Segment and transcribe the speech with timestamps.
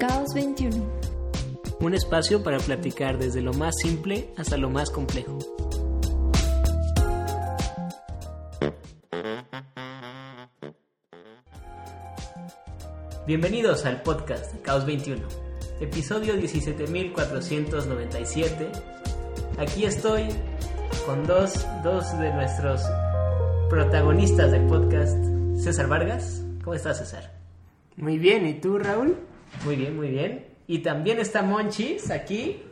[0.00, 0.76] Caos 21.
[1.80, 5.38] Un espacio para platicar desde lo más simple hasta lo más complejo.
[13.26, 15.22] Bienvenidos al podcast Caos 21,
[15.82, 18.72] episodio 17497.
[19.58, 20.28] Aquí estoy
[21.04, 22.80] con dos, dos de nuestros
[23.68, 25.18] protagonistas del podcast,
[25.58, 26.42] César Vargas.
[26.64, 27.38] ¿Cómo estás, César?
[27.98, 29.28] Muy bien, ¿y tú, Raúl?
[29.64, 30.46] Muy bien, muy bien.
[30.66, 32.62] Y también está Monchis aquí,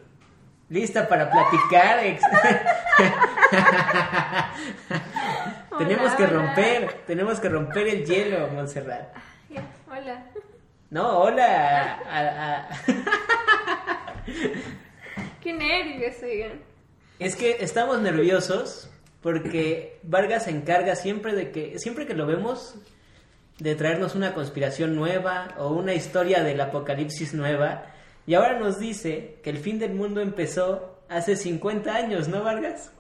[0.69, 1.99] lista para platicar.
[5.79, 9.15] tenemos que romper, tenemos que romper el hielo, Montserrat.
[9.91, 10.25] Hola.
[10.91, 11.99] No, hola.
[12.09, 12.69] a- a-
[15.43, 16.61] Qué nervios, oigan.
[17.19, 18.91] Es que estamos nerviosos
[19.23, 22.77] porque Vargas se encarga siempre de que, siempre que lo vemos,
[23.59, 27.87] de traernos una conspiración nueva o una historia del apocalipsis nueva.
[28.27, 32.93] Y ahora nos dice que el fin del mundo empezó hace 50 años, ¿no, Vargas?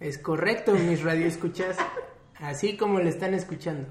[0.00, 1.76] Es correcto, mis radioescuchas,
[2.38, 3.88] así como lo están escuchando.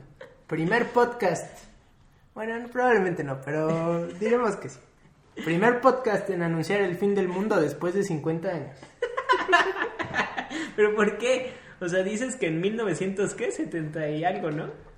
[0.48, 1.66] Primer podcast.
[2.34, 4.80] Bueno, no, probablemente no, pero diremos que sí.
[5.46, 8.76] Primer podcast en anunciar el fin del mundo después de 50 años.
[10.76, 11.54] ¿Pero por qué?
[11.80, 13.52] O sea, dices que en 1900, ¿qué?
[13.52, 14.89] 70 y algo, ¿no?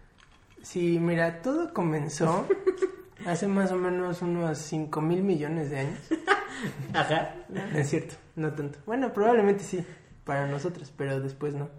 [0.62, 2.48] Sí, mira, todo comenzó
[3.26, 6.00] hace más o menos unos 5 mil millones de años.
[6.94, 7.36] Ajá.
[7.76, 8.80] Es cierto, no tanto.
[8.86, 9.84] Bueno, probablemente sí,
[10.24, 11.70] para nosotros, pero después no.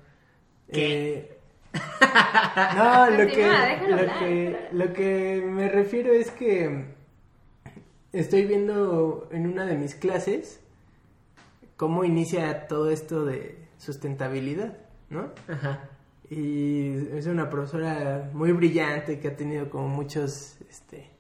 [0.72, 1.16] ¿Qué?
[1.16, 1.38] Eh,
[2.76, 3.48] no, lo que,
[3.88, 6.86] lo, que, lo que me refiero es que
[8.12, 10.60] estoy viendo en una de mis clases
[11.76, 14.76] cómo inicia todo esto de sustentabilidad,
[15.08, 15.30] ¿no?
[15.48, 15.88] Ajá.
[16.34, 21.10] Y es una profesora muy brillante que ha tenido como muchos este,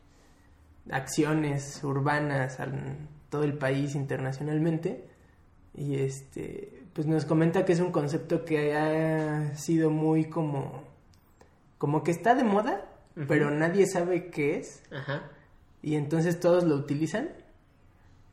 [0.90, 5.04] acciones urbanas en todo el país internacionalmente.
[5.74, 10.84] Y este, pues nos comenta que es un concepto que ha sido muy como,
[11.76, 12.82] como que está de moda,
[13.28, 14.82] pero nadie sabe qué es.
[14.90, 15.24] Ajá.
[15.82, 17.28] Y entonces todos lo utilizan,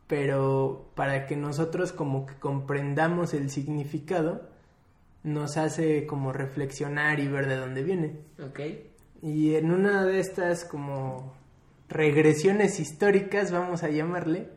[0.07, 4.48] pero para que nosotros como que comprendamos el significado,
[5.23, 8.15] nos hace como reflexionar y ver de dónde viene.
[8.43, 8.59] Ok.
[9.21, 11.33] Y en una de estas como
[11.89, 14.49] regresiones históricas, vamos a llamarle,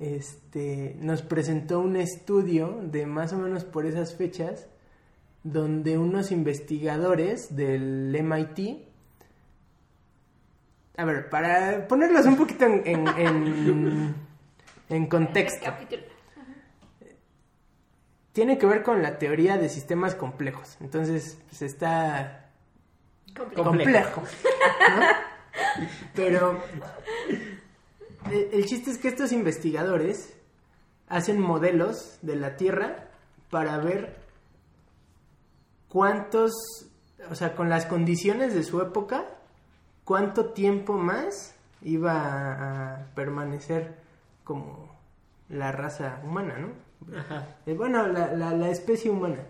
[0.00, 4.68] este, nos presentó un estudio de más o menos por esas fechas,
[5.44, 8.82] donde unos investigadores del MIT,
[10.96, 14.14] a ver, para ponerlos un poquito en, en, en-
[14.88, 16.02] en contexto, Capítulo.
[18.36, 20.76] Tiene que ver con la teoría de sistemas complejos.
[20.82, 22.50] Entonces, pues está
[23.34, 23.64] Complejo.
[23.64, 24.22] complejo.
[24.90, 25.06] ¿no?
[26.14, 26.62] Pero
[28.30, 30.36] el, el chiste es que estos investigadores
[31.08, 33.08] hacen modelos de la Tierra
[33.48, 34.18] para ver
[35.88, 36.52] cuántos,
[37.30, 39.24] o sea, con las condiciones de su época,
[40.04, 42.12] cuánto tiempo más iba
[42.92, 43.96] a permanecer
[44.44, 44.94] como
[45.48, 46.85] la raza humana, ¿no?
[47.66, 49.44] Eh, bueno, la, la, especie humana,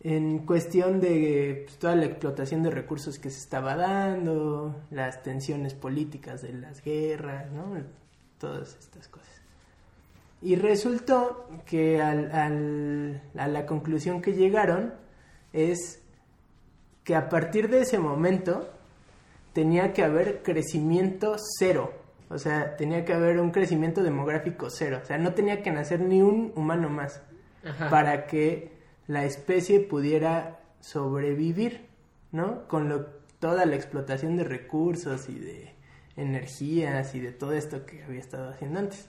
[0.00, 5.74] en cuestión de pues, toda la explotación de recursos que se estaba dando, las tensiones
[5.74, 7.76] políticas de las guerras, ¿no?
[8.38, 9.28] Todas estas cosas.
[10.40, 14.94] Y resultó que al- a la conclusión que llegaron
[15.52, 16.00] es
[17.04, 18.68] que a partir de ese momento
[19.52, 21.92] tenía que haber crecimiento cero.
[22.30, 25.00] O sea, tenía que haber un crecimiento demográfico cero.
[25.02, 27.22] O sea, no tenía que nacer ni un humano más
[27.64, 27.88] Ajá.
[27.88, 28.72] para que
[29.06, 31.86] la especie pudiera sobrevivir,
[32.32, 32.68] ¿no?
[32.68, 33.06] Con lo,
[33.38, 35.74] toda la explotación de recursos y de
[36.16, 39.08] energías y de todo esto que había estado haciendo antes.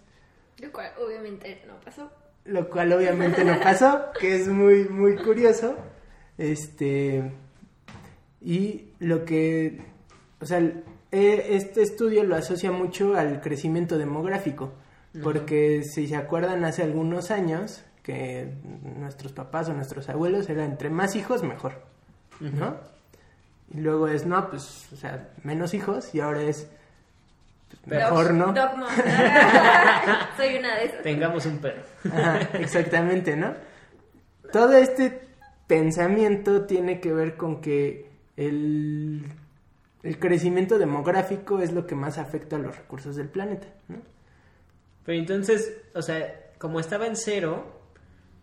[0.60, 2.12] Lo cual obviamente no pasó.
[2.46, 5.76] Lo cual obviamente no pasó, que es muy, muy curioso.
[6.38, 7.32] Este.
[8.42, 9.82] Y lo que.
[10.40, 10.62] O sea,
[11.12, 14.74] este estudio lo asocia mucho al crecimiento demográfico.
[15.24, 18.54] Porque si se acuerdan, hace algunos años que
[18.98, 21.74] nuestros papás o nuestros abuelos era entre más hijos, mejor.
[22.40, 22.78] ¿No?
[23.74, 26.68] Y luego es, no, pues, o sea, menos hijos y ahora es.
[27.70, 28.54] pues, mejor, ¿no?
[28.54, 28.88] Dogma.
[30.38, 31.04] Soy una de esas.
[31.04, 31.82] Tengamos un perro.
[32.06, 33.54] Ajá, exactamente, ¿no?
[34.52, 35.22] Todo este
[35.68, 39.24] pensamiento tiene que ver con que el,
[40.04, 43.98] el crecimiento demográfico es lo que más afecta a los recursos del planeta, ¿no?
[45.06, 47.66] Pero entonces, o sea, como estaba en cero,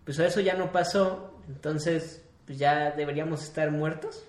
[0.04, 4.24] pues eso ya no pasó, entonces pues ya deberíamos estar muertos.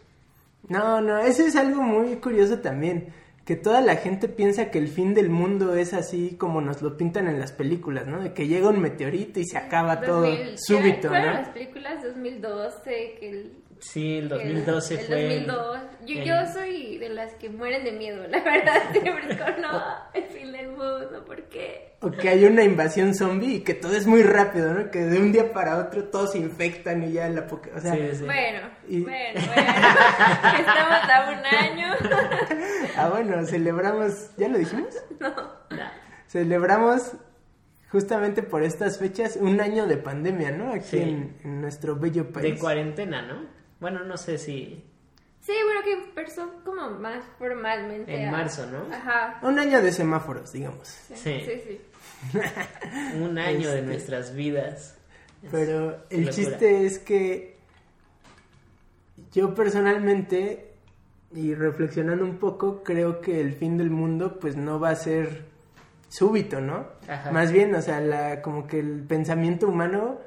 [0.67, 3.13] No, no, eso es algo muy curioso también,
[3.45, 6.97] que toda la gente piensa que el fin del mundo es así como nos lo
[6.97, 8.21] pintan en las películas, ¿no?
[8.21, 11.33] De que llega un meteorito y se acaba todo 2000, súbito, ¿Fueron ¿no?
[11.33, 15.37] las películas 2012 que el Sí, el que 2012 el, fue.
[15.37, 15.79] El 2002.
[16.07, 18.81] Yo, yo soy de las que mueren de miedo, la verdad.
[18.91, 19.83] Siempre es como, no,
[20.13, 21.95] el fin del mundo, ¿por qué?
[22.01, 24.89] O que hay una invasión zombie y que todo es muy rápido, ¿no?
[24.91, 27.69] Que de un día para otro todos se infectan y ya la poca...
[27.75, 28.23] O sea, Sí, sí.
[28.25, 29.71] Bueno, Y- bueno, bueno.
[30.59, 31.93] Estamos a un año.
[32.97, 34.29] ah, bueno, celebramos...
[34.37, 34.95] ¿Ya lo dijimos?
[35.19, 35.89] Nah.
[36.27, 37.13] Celebramos
[37.91, 40.73] justamente por estas fechas un año de pandemia, ¿no?
[40.73, 40.99] Aquí Sí.
[40.99, 42.53] en, en nuestro bello país.
[42.53, 43.45] De cuarentena, ¿no?
[43.79, 44.83] Bueno, no sé si
[45.47, 48.13] Sí, bueno, que empezó como más formalmente.
[48.21, 48.93] en a- marzo, ¿no?
[48.93, 49.39] Ajá.
[49.43, 50.89] Un año de semáforos, digamos.
[50.89, 51.41] Sí, Sí.
[51.45, 51.61] sí.
[51.65, 51.81] sí.
[53.21, 53.81] Un año de Este.
[53.81, 54.97] nuestras vidas.
[55.49, 56.31] Pero el locura.
[56.33, 57.55] chiste es que
[59.31, 60.73] yo personalmente,
[61.33, 65.45] y reflexionando un poco, creo que el fin del mundo pues no va a ser
[66.09, 66.87] súbito, ¿no?
[67.07, 67.31] Ajá.
[67.31, 70.19] Más bien, o sea, la, como que el pensamiento humano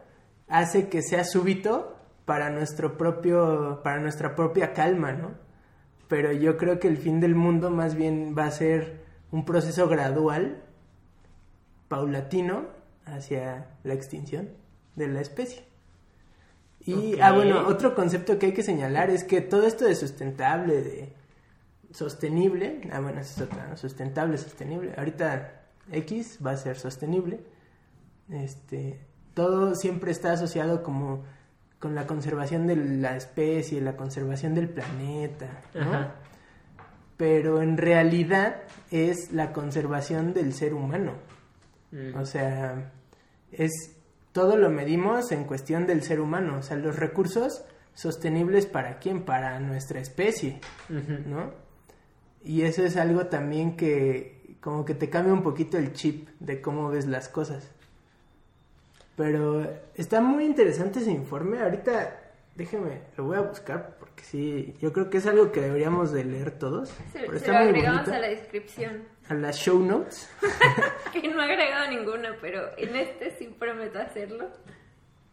[0.48, 1.96] hace que sea súbito
[2.30, 5.32] para nuestro propio, para nuestra propia calma, ¿no?
[6.06, 9.00] Pero yo creo que el fin del mundo más bien va a ser
[9.32, 10.62] un proceso gradual,
[11.88, 12.66] paulatino,
[13.04, 14.50] hacia la extinción
[14.94, 15.64] de la especie.
[16.86, 20.82] Y, ah, bueno, otro concepto que hay que señalar es que todo esto de sustentable,
[20.82, 21.12] de
[21.90, 23.76] sostenible, ah, bueno, eso es otra, ¿no?
[23.76, 27.40] sustentable, sostenible, ahorita X va a ser sostenible,
[28.28, 29.00] este,
[29.34, 31.24] todo siempre está asociado como
[31.80, 35.80] con la conservación de la especie, la conservación del planeta, ¿no?
[35.80, 36.14] Ajá.
[37.16, 41.14] pero en realidad es la conservación del ser humano.
[41.90, 42.16] Mm.
[42.16, 42.92] O sea,
[43.50, 43.96] es
[44.32, 49.24] todo lo medimos en cuestión del ser humano, o sea, los recursos sostenibles para quién,
[49.24, 50.60] para nuestra especie.
[50.88, 51.52] ¿no?
[52.42, 56.60] Y eso es algo también que como que te cambia un poquito el chip de
[56.60, 57.70] cómo ves las cosas.
[59.20, 61.60] Pero está muy interesante ese informe.
[61.60, 62.18] Ahorita
[62.54, 66.24] déjeme, lo voy a buscar porque sí, yo creo que es algo que deberíamos de
[66.24, 66.88] leer todos.
[67.12, 68.16] Se, pero se está lo muy agregamos bonito.
[68.16, 69.04] a la descripción.
[69.28, 70.30] A las show notes.
[71.12, 74.48] Que no he agregado ninguna, pero en este sí prometo hacerlo.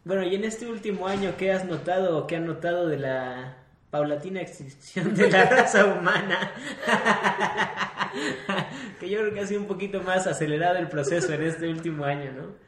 [0.04, 3.56] Bueno, y en este último año, ¿qué has notado o qué han notado de la
[3.90, 6.52] paulatina extinción de la raza humana?
[9.00, 12.04] que yo creo que ha sido un poquito más acelerado el proceso en este último
[12.04, 12.67] año, ¿no?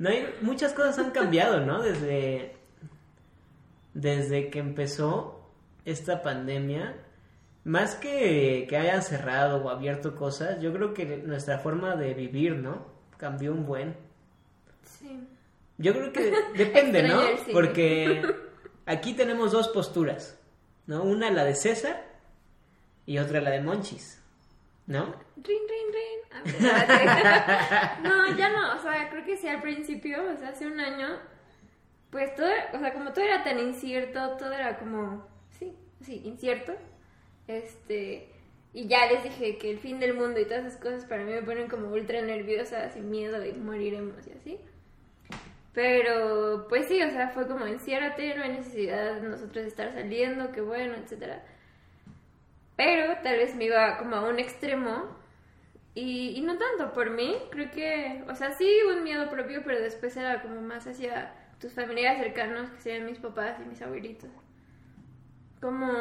[0.00, 1.82] No hay, muchas cosas han cambiado, ¿no?
[1.82, 2.56] Desde,
[3.92, 5.46] desde que empezó
[5.84, 6.96] esta pandemia,
[7.64, 12.56] más que que hayan cerrado o abierto cosas, yo creo que nuestra forma de vivir,
[12.56, 12.86] ¿no?
[13.18, 13.94] Cambió un buen.
[14.84, 15.28] Sí.
[15.76, 17.20] Yo creo que depende, ¿no?
[17.52, 18.22] Porque
[18.86, 20.40] aquí tenemos dos posturas,
[20.86, 21.02] ¿no?
[21.02, 22.06] Una la de César
[23.04, 24.19] y otra la de Monchis,
[24.90, 25.14] ¿no?
[25.36, 26.18] Rin, rin, rin.
[26.32, 28.74] Ah, no, ya no.
[28.74, 31.16] O sea, creo que sí al principio, o sea, hace un año,
[32.10, 36.74] pues todo, o sea, como todo era tan incierto, todo era como, sí, sí, incierto.
[37.46, 38.32] Este,
[38.72, 41.32] y ya les dije que el fin del mundo y todas esas cosas para mí
[41.32, 44.58] me ponen como ultra nerviosa, sin miedo y moriremos y así.
[45.72, 50.50] Pero, pues sí, o sea, fue como enciérrate, no hay necesidad de nosotros estar saliendo,
[50.50, 51.44] qué bueno, etcétera.
[52.80, 55.14] Pero tal vez me iba como a un extremo
[55.94, 60.16] y, no tanto por mí, creo que, o sea, sí un miedo propio, pero después
[60.16, 64.30] era como más hacia tus familiares cercanos, que serían mis papás y mis abuelitos.
[65.60, 65.92] Como,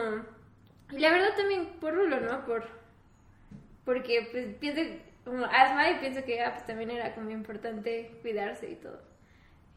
[0.92, 2.46] y la verdad también por Rulo, ¿no?
[2.46, 2.66] Por,
[3.84, 4.82] porque pues pienso,
[5.26, 9.02] como asma y pienso que ah, pues, también era como importante cuidarse y todo.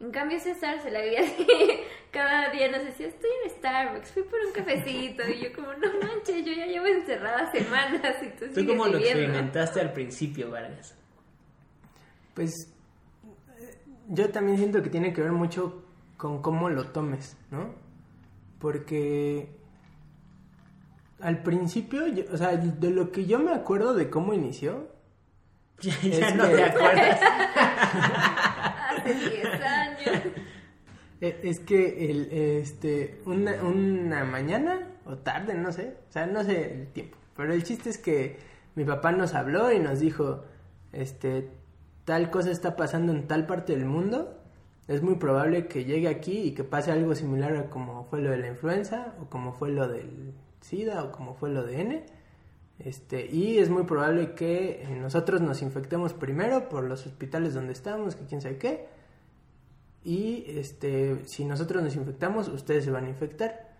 [0.02, 1.46] En cambio César se la vivía así,
[2.10, 5.86] cada día nos decía, estoy en Starbucks, fui por un cafecito, y yo como, no
[6.02, 9.22] manches, yo ya llevo encerrada semanas y tú ¿Tú cómo lo viviendo".
[9.22, 10.96] experimentaste al principio, Vargas?
[12.34, 12.50] Pues
[13.60, 13.78] eh,
[14.08, 15.84] yo también siento que tiene que ver mucho
[16.16, 17.72] con cómo lo tomes, ¿no?
[18.58, 19.48] Porque
[21.20, 24.88] al principio, yo- o sea, de lo que yo me acuerdo de cómo inició,
[25.80, 27.20] Ya, Es ya no que- te acuerdas.
[29.04, 30.22] Hace 10 años.
[31.20, 36.44] e- es que el, este, una, una mañana o tarde, no sé, o sea, no
[36.44, 38.36] sé el tiempo, pero el chiste es que
[38.74, 40.44] mi papá nos habló y nos dijo,
[40.92, 41.48] este,
[42.04, 44.38] tal cosa está pasando en tal parte del mundo,
[44.88, 48.30] es muy probable que llegue aquí y que pase algo similar a como fue lo
[48.30, 52.06] de la influenza o como fue lo del SIDA o como fue lo de N.
[52.78, 58.16] Este, y es muy probable que nosotros nos infectemos primero por los hospitales donde estamos,
[58.16, 58.88] que quién sabe qué.
[60.04, 63.72] Y este, si nosotros nos infectamos, ustedes se van a infectar.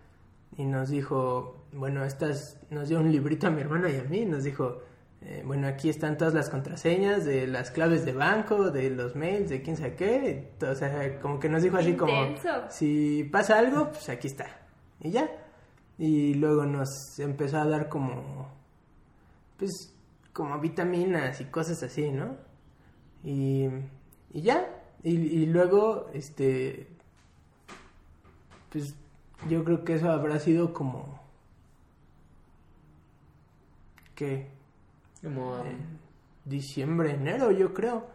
[0.57, 4.25] Y nos dijo, bueno, estas, nos dio un librito a mi hermana y a mí,
[4.25, 4.81] nos dijo,
[5.21, 9.49] eh, bueno, aquí están todas las contraseñas de las claves de banco, de los mails,
[9.49, 10.51] de quién sabe qué.
[10.61, 12.35] O sea, como que nos dijo así como,
[12.69, 14.45] si pasa algo, pues aquí está.
[14.99, 15.29] Y ya.
[15.97, 18.49] Y luego nos empezó a dar como,
[19.57, 19.93] pues,
[20.33, 22.35] como vitaminas y cosas así, ¿no?
[23.23, 23.69] Y,
[24.33, 24.72] y ya.
[25.03, 26.87] Y, y luego, este,
[28.71, 28.95] pues,
[29.49, 31.21] yo creo que eso habrá sido como,
[34.15, 34.47] que
[35.21, 35.65] Como um,
[36.45, 38.07] diciembre, enero, yo creo.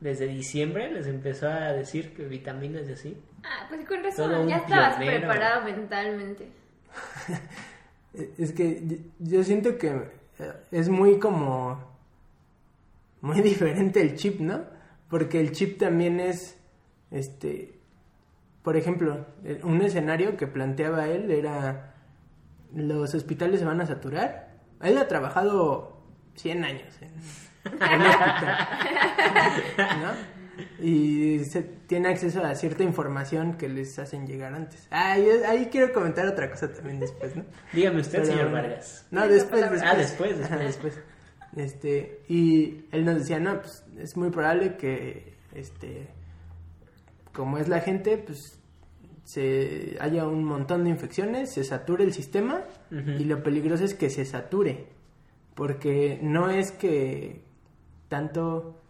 [0.00, 3.16] desde diciembre les empezó a decir que vitaminas y así.
[3.44, 5.28] Ah, pues con razón, ya estabas pionero.
[5.28, 6.48] preparado mentalmente.
[8.14, 9.88] Eh, Es que yo- yo siento que
[10.38, 11.82] eh, es muy como
[13.22, 14.60] muy diferente el chip, ¿no?
[15.12, 16.56] Porque el chip también es
[17.10, 17.78] este
[18.62, 21.94] por ejemplo, eh, un escenario que planteaba él era
[22.74, 24.48] los hospitales se van a saturar.
[24.80, 26.00] Él ha trabajado
[26.36, 27.10] 100 años en,
[27.82, 28.68] en hospital,
[30.00, 30.12] ¿no?
[30.84, 34.86] Y se tiene acceso a cierta información que les hacen llegar antes.
[34.90, 37.44] Ah, yo- ahí quiero comentar otra cosa también después, ¿no?
[37.72, 39.06] Dígame usted, Pero- señor Vargas.
[39.10, 39.82] No, después, después.
[39.84, 40.98] Ah, después, Ajá, después.
[41.56, 46.08] Este, y él nos decía, no, pues es muy probable que, este,
[47.32, 48.58] como es la gente, pues
[49.24, 54.10] se haya un montón de infecciones, se sature el sistema y lo peligroso es que
[54.10, 54.86] se sature,
[55.54, 57.42] porque no es que
[58.08, 58.80] tanto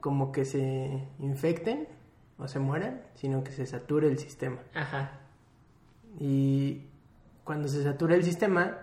[0.00, 1.88] como que se infecten
[2.38, 4.58] o se mueran, sino que se sature el sistema.
[4.74, 5.20] Ajá.
[6.20, 6.86] Y
[7.44, 8.78] cuando se satura el sistema,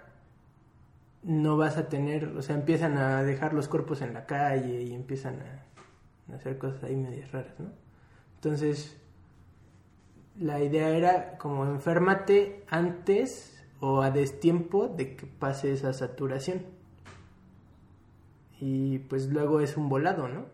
[1.26, 4.94] no vas a tener, o sea, empiezan a dejar los cuerpos en la calle y
[4.94, 7.72] empiezan a, a hacer cosas ahí medias raras, ¿no?
[8.36, 8.96] Entonces,
[10.40, 16.62] la idea era como enférmate antes o a destiempo de que pase esa saturación.
[18.62, 20.46] Y pues luego es un volado, ¿no?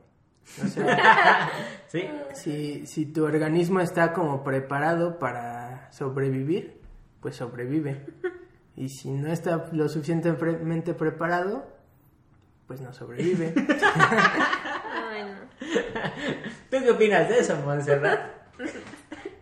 [0.63, 1.49] O sea,
[1.87, 2.03] Sí.
[2.33, 6.79] si, si tu organismo está como preparado para sobrevivir,
[7.19, 8.05] pues sobrevive.
[8.75, 11.67] Y si no está lo suficientemente preparado,
[12.67, 13.53] pues no sobrevive.
[15.09, 15.35] Ay, no.
[16.69, 18.31] ¿Tú qué opinas de eso, Montserrat?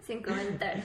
[0.02, 0.78] Sin comentar.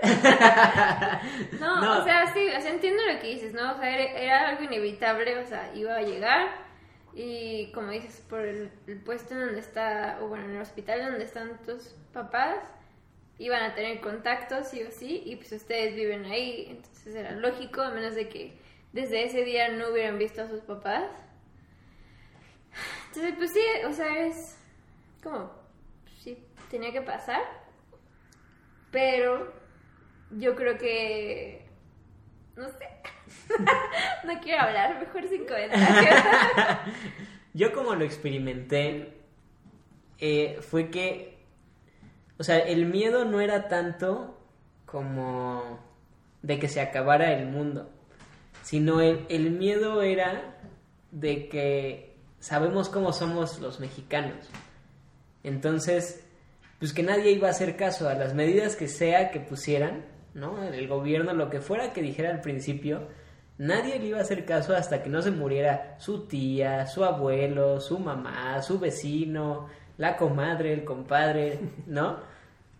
[1.60, 2.00] no, No.
[2.00, 3.72] o sea, sí, o sea, entiendo lo que dices, ¿no?
[3.72, 6.68] O sea, era, era algo inevitable, o sea, iba a llegar
[7.14, 11.02] y como dices, por el, el puesto en donde está, o bueno, en el hospital
[11.02, 12.58] donde están tus papás,
[13.38, 17.80] iban a tener contacto, sí o sí, y pues ustedes viven ahí, entonces era lógico,
[17.82, 18.58] a menos de que
[18.92, 21.10] desde ese día no hubieran visto a sus papás.
[23.08, 24.58] Entonces, pues sí, o sea, es
[25.22, 25.50] como,
[26.22, 26.38] sí,
[26.70, 27.42] tenía que pasar.
[28.90, 29.52] Pero
[30.30, 31.66] yo creo que.
[32.56, 32.88] No sé.
[34.24, 36.22] no quiero hablar, mejor sin comentarios.
[37.54, 39.14] Yo como lo experimenté,
[40.18, 41.37] eh, fue que,
[42.38, 44.38] o sea, el miedo no era tanto
[44.86, 45.80] como
[46.42, 47.90] de que se acabara el mundo,
[48.62, 50.56] sino el, el miedo era
[51.10, 54.48] de que sabemos cómo somos los mexicanos.
[55.42, 56.24] Entonces,
[56.78, 60.04] pues que nadie iba a hacer caso a las medidas que sea que pusieran,
[60.34, 60.62] ¿no?
[60.62, 63.08] El gobierno, lo que fuera que dijera al principio,
[63.58, 67.80] nadie le iba a hacer caso hasta que no se muriera su tía, su abuelo,
[67.80, 69.66] su mamá, su vecino,
[69.98, 72.18] la comadre, el compadre, ¿no?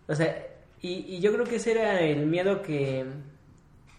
[0.07, 0.47] O sea,
[0.81, 3.05] y, yo creo que ese era el miedo que,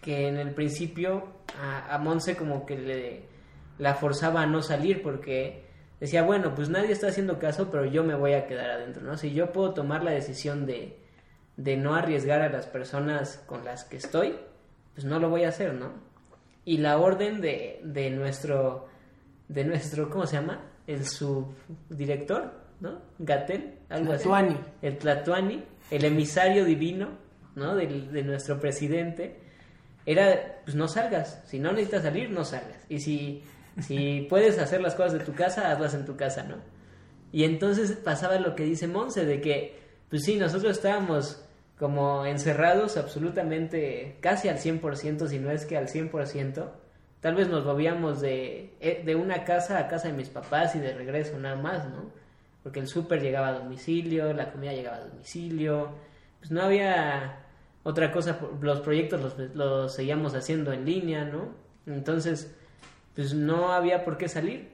[0.01, 1.27] que en el principio
[1.59, 3.31] a, a Monse como que le
[3.77, 5.63] la forzaba a no salir porque
[5.99, 9.17] decía, bueno, pues nadie está haciendo caso, pero yo me voy a quedar adentro, ¿no?
[9.17, 10.99] Si yo puedo tomar la decisión de,
[11.57, 14.35] de no arriesgar a las personas con las que estoy,
[14.93, 15.93] pues no lo voy a hacer, ¿no?
[16.63, 18.87] Y la orden de, de nuestro,
[19.47, 20.61] de nuestro, ¿cómo se llama?
[20.85, 23.01] El subdirector, ¿no?
[23.19, 24.23] Gatel, algo así.
[24.81, 27.09] El Tlatuani, el emisario divino,
[27.55, 27.75] ¿no?
[27.75, 29.39] Del- de nuestro presidente,
[30.05, 32.83] era, pues no salgas, si no necesitas salir, no salgas.
[32.89, 33.43] Y si,
[33.79, 36.55] si puedes hacer las cosas de tu casa, hazlas en tu casa, ¿no?
[37.31, 41.45] Y entonces pasaba lo que dice Monse, de que, pues sí, nosotros estábamos
[41.79, 46.69] como encerrados absolutamente, casi al 100%, si no es que al 100%.
[47.21, 50.79] Tal vez nos movíamos de, eh, de una casa a casa de mis papás y
[50.79, 52.11] de regreso nada más, ¿no?
[52.63, 55.89] Porque el súper llegaba a domicilio, la comida llegaba a domicilio,
[56.39, 57.39] pues no había
[57.83, 61.55] otra cosa, los proyectos los, los seguíamos haciendo en línea, ¿no?
[61.87, 62.55] Entonces,
[63.15, 64.73] pues no había por qué salir.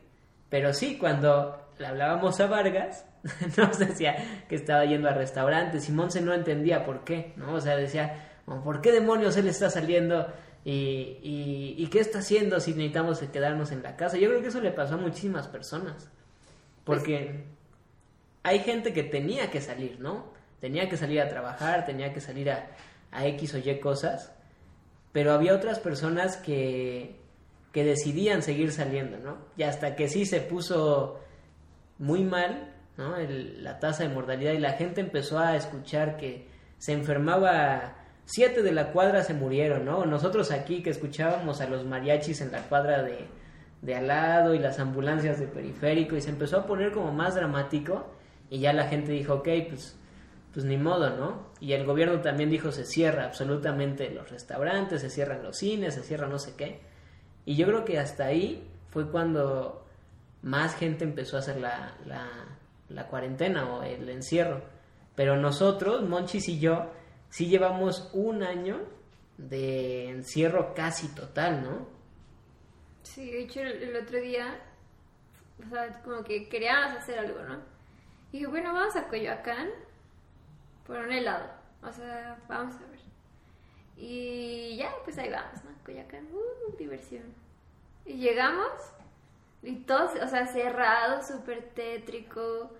[0.50, 3.06] Pero sí, cuando le hablábamos a Vargas,
[3.58, 7.54] nos decía que estaba yendo a restaurantes y Monse no entendía por qué, ¿no?
[7.54, 10.28] O sea, decía, "Oh, ¿por qué demonios él está saliendo
[10.68, 14.18] ¿Y, y, y qué está haciendo si necesitamos quedarnos en la casa?
[14.18, 16.12] Yo creo que eso le pasó a muchísimas personas.
[16.84, 17.46] Porque
[18.48, 20.32] hay gente que tenía que salir, ¿no?
[20.62, 22.70] Tenía que salir a trabajar, tenía que salir a,
[23.12, 24.34] X o Y cosas.
[25.12, 27.20] Pero había otras personas que,
[27.74, 29.38] que decidían seguir saliendo, ¿no?
[29.58, 31.20] Y hasta que sí se puso
[31.98, 33.16] muy mal, ¿no?
[33.18, 38.72] La tasa de mortalidad y la gente empezó a escuchar que se enfermaba, siete de
[38.72, 40.06] la cuadra se murieron, ¿no?
[40.06, 43.26] Nosotros aquí que escuchábamos a los mariachis en la cuadra de,
[43.82, 47.36] de al lado y las ambulancias de periférico y se empezó a poner como más
[47.36, 48.17] dramático
[48.50, 49.98] y ya la gente dijo, ok, pues,
[50.54, 51.48] pues ni modo, ¿no?
[51.60, 56.04] Y el gobierno también dijo, se cierra absolutamente los restaurantes, se cierran los cines, se
[56.04, 56.82] cierra no sé qué.
[57.46, 59.86] Y yo creo que hasta ahí fue cuando
[60.42, 61.96] más gente empezó a hacer la,
[62.90, 64.62] la, cuarentena o el encierro.
[65.16, 66.92] Pero nosotros, Monchis y yo,
[67.30, 68.80] sí llevamos un año
[69.38, 71.88] de encierro casi total, ¿no?
[73.04, 74.60] Sí, de hecho el, el otro día,
[75.66, 77.77] o sea, como que queríamos hacer algo, ¿no?
[78.32, 79.70] Y dije, bueno, vamos a Coyoacán
[80.86, 81.46] por un helado.
[81.84, 83.00] O sea, vamos a ver.
[83.98, 85.72] Y ya, pues ahí vamos, ¿no?
[85.86, 87.24] Coyoacán, uh, diversión.
[88.06, 88.68] Y llegamos
[89.64, 92.72] y todo, o sea, cerrado, súper tétrico.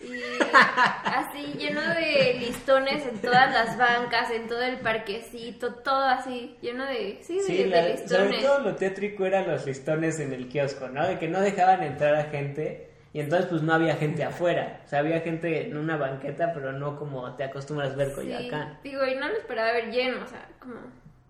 [0.00, 0.12] Y
[1.04, 6.86] así lleno de listones en todas las bancas, en todo el parquecito, todo así, lleno
[6.86, 7.92] de, sí, de, Sí, de la- sobre
[8.30, 8.42] listones.
[8.42, 11.06] todo lo tétrico eran los listones en el kiosco, ¿no?
[11.06, 14.80] De que no dejaban entrar a gente y entonces pues no había gente afuera.
[14.84, 18.78] O sea, había gente en una banqueta, pero no como te acostumbras ver Coyoacán.
[18.82, 20.76] Sí, digo, y no lo esperaba ver lleno, o sea, como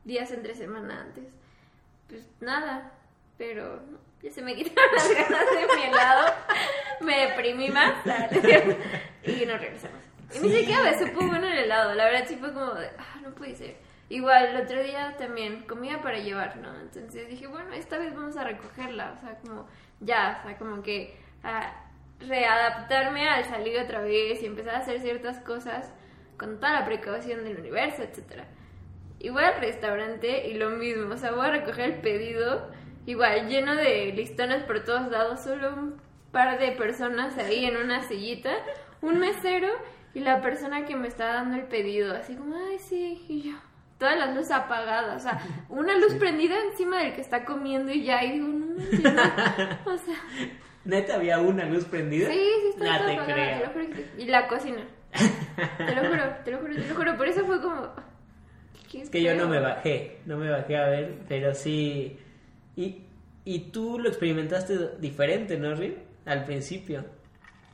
[0.04, 1.34] días entre semana antes.
[2.08, 2.92] Pues nada,
[3.38, 3.80] pero
[4.22, 6.34] ya se me quitaron las ganas de mi helado,
[7.00, 7.94] me deprimí más
[9.24, 10.00] y nos regresamos.
[10.34, 13.30] Y ni siquiera supo bueno el helado, la verdad sí fue como de, ah, no
[13.30, 13.76] puede ser.
[14.10, 16.74] Igual, el otro día también, comida para llevar, ¿no?
[16.80, 19.66] Entonces dije, bueno, esta vez vamos a recogerla, o sea, como
[20.00, 21.72] ya, o sea, como que a
[22.20, 25.92] readaptarme al salir otra vez y empezar a hacer ciertas cosas
[26.36, 28.02] con toda la precaución del universo.
[29.18, 32.70] Y voy al restaurante y lo mismo, o sea, voy a recoger el pedido,
[33.06, 36.00] igual lleno de listones por todos lados, solo un
[36.32, 38.50] par de personas ahí en una sillita,
[39.02, 39.68] un mesero
[40.14, 43.58] y la persona que me está dando el pedido, así como, ay, sí, y yo,
[43.98, 48.04] todas las luces apagadas, o sea, una luz prendida encima del que está comiendo y
[48.04, 49.10] ya, y digo, no, manches, no".
[49.92, 50.16] o sea,
[50.84, 52.28] ¿Neta había una luz prendida?
[52.30, 53.58] sí, sí, está No toda te apagada, creo.
[53.58, 54.10] te lo juro que sí.
[54.18, 54.82] Y la cocina,
[55.78, 57.88] te lo juro, te lo juro, te lo juro, por eso fue como...
[58.90, 62.18] ¿qué Es que yo no me bajé, no me bajé a ver, pero sí.
[62.76, 63.04] Y,
[63.44, 65.98] y tú lo experimentaste diferente, ¿no, Rick?
[66.26, 67.04] Al principio.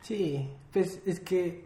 [0.03, 1.65] Sí, pues es que,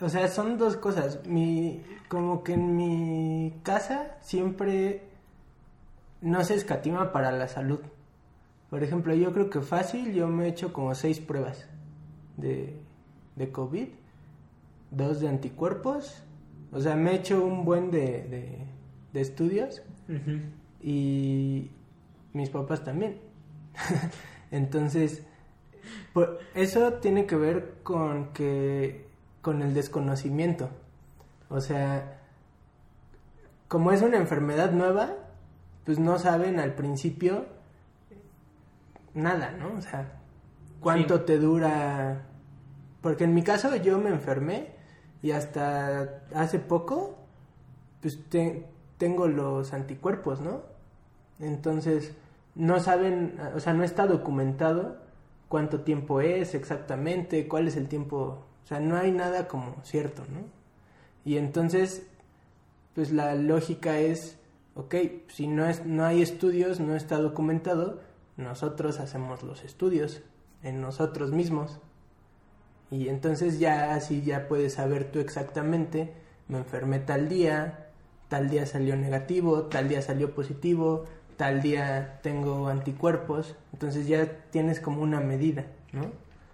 [0.00, 1.24] o sea, son dos cosas.
[1.26, 5.02] Mi, como que en mi casa siempre
[6.20, 7.80] no se escatima para la salud.
[8.70, 11.68] Por ejemplo, yo creo que fácil, yo me he hecho como seis pruebas
[12.36, 12.76] de,
[13.36, 13.88] de COVID,
[14.90, 16.22] dos de anticuerpos,
[16.72, 18.58] o sea, me he hecho un buen de, de,
[19.12, 19.82] de estudios
[20.82, 21.70] y
[22.32, 23.18] mis papás también.
[24.50, 25.22] Entonces,
[26.12, 29.06] por- eso tiene que ver con que
[29.42, 30.70] con el desconocimiento.
[31.48, 32.18] O sea,
[33.68, 35.14] como es una enfermedad nueva,
[35.84, 37.46] pues no saben al principio
[39.16, 39.74] nada, ¿no?
[39.78, 40.12] O sea,
[40.80, 41.22] cuánto Sí.
[41.26, 42.22] te dura.
[43.00, 44.68] Porque en mi caso yo me enfermé
[45.22, 47.16] y hasta hace poco,
[48.00, 48.66] pues te-
[48.98, 50.62] tengo los anticuerpos, ¿no?
[51.40, 52.14] Entonces,
[52.54, 54.96] no saben, o sea, no está documentado
[55.48, 60.22] cuánto tiempo es exactamente, cuál es el tiempo, o sea, no hay nada como cierto,
[60.32, 60.40] ¿no?
[61.24, 62.06] Y entonces,
[62.94, 64.38] pues la lógica es,
[64.74, 64.94] ok,
[65.28, 68.00] si no, es, no hay estudios, no está documentado,
[68.36, 70.22] nosotros hacemos los estudios
[70.62, 71.80] en nosotros mismos.
[72.90, 76.12] Y entonces ya así ya puedes saber tú exactamente,
[76.48, 77.88] me enfermé tal día,
[78.28, 81.04] tal día salió negativo, tal día salió positivo,
[81.36, 86.10] tal día tengo anticuerpos, entonces ya tienes como una medida, ¿no?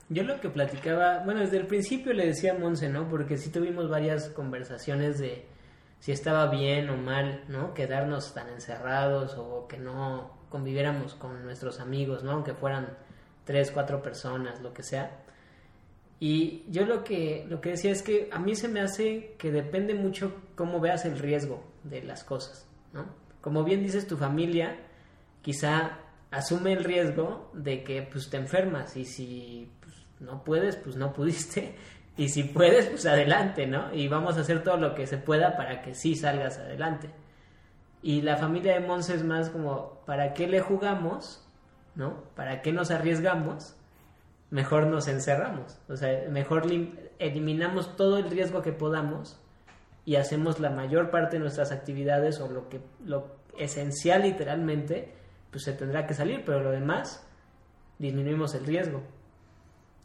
[0.08, 3.08] Yo lo que platicaba, bueno, desde el principio le decía a Monse, ¿no?
[3.08, 5.46] Porque sí tuvimos varias conversaciones de
[6.00, 7.72] si estaba bien o mal, ¿no?
[7.74, 12.32] Quedarnos tan encerrados o que no conviviéramos con nuestros amigos, ¿no?
[12.32, 12.90] Aunque fueran
[13.44, 15.22] tres, cuatro personas, lo que sea.
[16.20, 19.50] Y yo lo que, lo que decía es que a mí se me hace que
[19.50, 23.06] depende mucho cómo veas el riesgo de las cosas, ¿no?
[23.40, 24.76] Como bien dices, tu familia
[25.40, 25.98] quizá
[26.30, 31.12] asume el riesgo de que pues te enfermas y si pues, no puedes, pues no
[31.12, 31.74] pudiste
[32.16, 33.92] y si puedes, pues adelante, ¿no?
[33.92, 37.10] Y vamos a hacer todo lo que se pueda para que sí salgas adelante.
[38.02, 41.46] Y la familia de Monse es más como, ¿para qué le jugamos?
[41.94, 42.24] ¿No?
[42.34, 43.76] ¿Para qué nos arriesgamos?
[44.50, 45.78] Mejor nos encerramos.
[45.88, 49.38] O sea, mejor lim- eliminamos todo el riesgo que podamos
[50.04, 55.12] y hacemos la mayor parte de nuestras actividades o lo que lo esencial literalmente,
[55.50, 57.24] pues se tendrá que salir, pero lo demás
[57.98, 59.02] disminuimos el riesgo.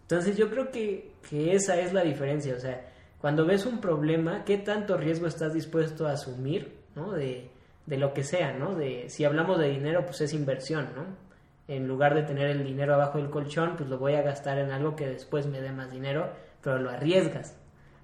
[0.03, 4.43] Entonces yo creo que, que esa es la diferencia, o sea, cuando ves un problema,
[4.45, 7.11] ¿qué tanto riesgo estás dispuesto a asumir, ¿no?
[7.13, 7.49] De,
[7.87, 8.75] de lo que sea, ¿no?
[8.75, 11.05] De, si hablamos de dinero, pues es inversión, ¿no?
[11.67, 14.71] En lugar de tener el dinero abajo del colchón, pues lo voy a gastar en
[14.71, 16.29] algo que después me dé más dinero,
[16.61, 17.57] pero lo arriesgas.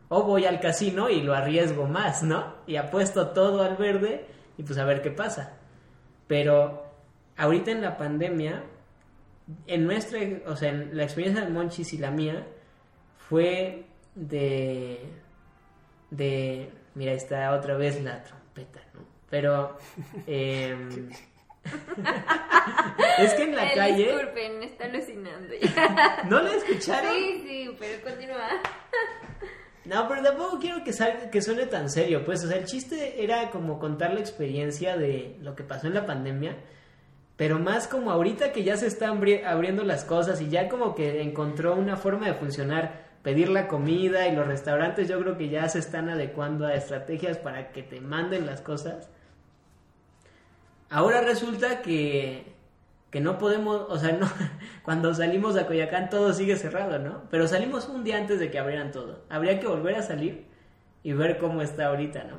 [0.07, 2.55] O voy al casino y lo arriesgo más, ¿no?
[2.65, 4.25] Y apuesto todo al verde
[4.57, 5.57] y pues a ver qué pasa.
[6.27, 6.85] Pero
[7.37, 8.63] ahorita en la pandemia,
[9.67, 12.47] en nuestra, o sea, en la experiencia de Monchis y la mía
[13.17, 15.09] fue de,
[16.09, 19.12] de, mira, está otra vez la trompeta, ¿no?
[19.33, 19.79] Pero,
[20.27, 21.09] em,
[23.17, 26.23] es que en la Eh, calle, Disculpen, está alucinando ya.
[26.29, 27.11] ¿no la escucharon?
[27.15, 28.47] Sí, sí, pero continúa.
[29.85, 33.23] No, pero tampoco quiero que, salga, que suene tan serio, pues, o sea, el chiste
[33.23, 36.55] era como contar la experiencia de lo que pasó en la pandemia,
[37.35, 40.93] pero más como ahorita que ya se están abri- abriendo las cosas y ya como
[40.93, 45.49] que encontró una forma de funcionar, pedir la comida y los restaurantes yo creo que
[45.49, 49.09] ya se están adecuando a estrategias para que te manden las cosas.
[50.93, 52.53] Ahora resulta que,
[53.09, 54.27] que no podemos, o sea, no,
[54.83, 57.23] cuando salimos a Coyacán todo sigue cerrado, ¿no?
[57.31, 59.23] Pero salimos un día antes de que abrieran todo.
[59.29, 60.45] Habría que volver a salir
[61.01, 62.37] y ver cómo está ahorita, ¿no?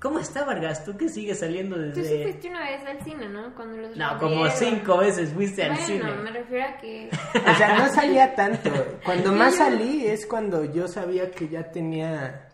[0.00, 0.84] ¿Cómo está Vargas?
[0.86, 2.22] Tú que sigues saliendo Tú sí desde...
[2.22, 3.54] fuiste una vez al cine, ¿no?
[3.54, 6.12] Cuando los No, como cinco veces fuiste al bueno, cine.
[6.14, 7.10] me refiero a que...
[7.12, 8.70] O sea, no salía tanto.
[9.04, 12.48] Cuando Sí, más yo- salí es cuando yo sabía que ya tenía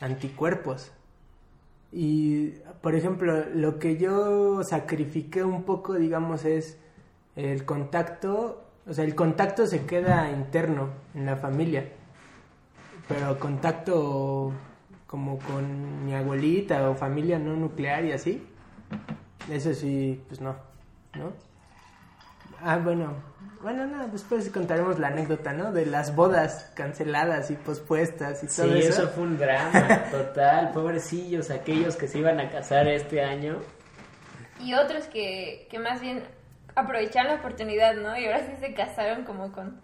[0.00, 0.90] anticuerpos.
[1.96, 6.76] Y, por ejemplo, lo que yo sacrifiqué un poco, digamos, es
[7.36, 8.64] el contacto.
[8.84, 11.88] O sea, el contacto se queda interno en la familia.
[13.06, 14.52] Pero contacto
[15.06, 18.44] como con mi abuelita o familia no nuclear y así.
[19.48, 20.56] Eso sí, pues no,
[21.14, 21.53] ¿no?
[22.64, 23.14] Ah, bueno.
[23.62, 25.72] Bueno, no, después contaremos la anécdota, ¿no?
[25.72, 28.88] De las bodas canceladas y pospuestas y Sí, todo eso.
[29.02, 30.70] eso fue un drama, total.
[30.72, 33.56] Pobrecillos, aquellos que se iban a casar este año.
[34.60, 36.22] Y otros que, que más bien
[36.74, 38.16] aprovecharon la oportunidad, ¿no?
[38.18, 39.80] Y ahora sí se casaron como con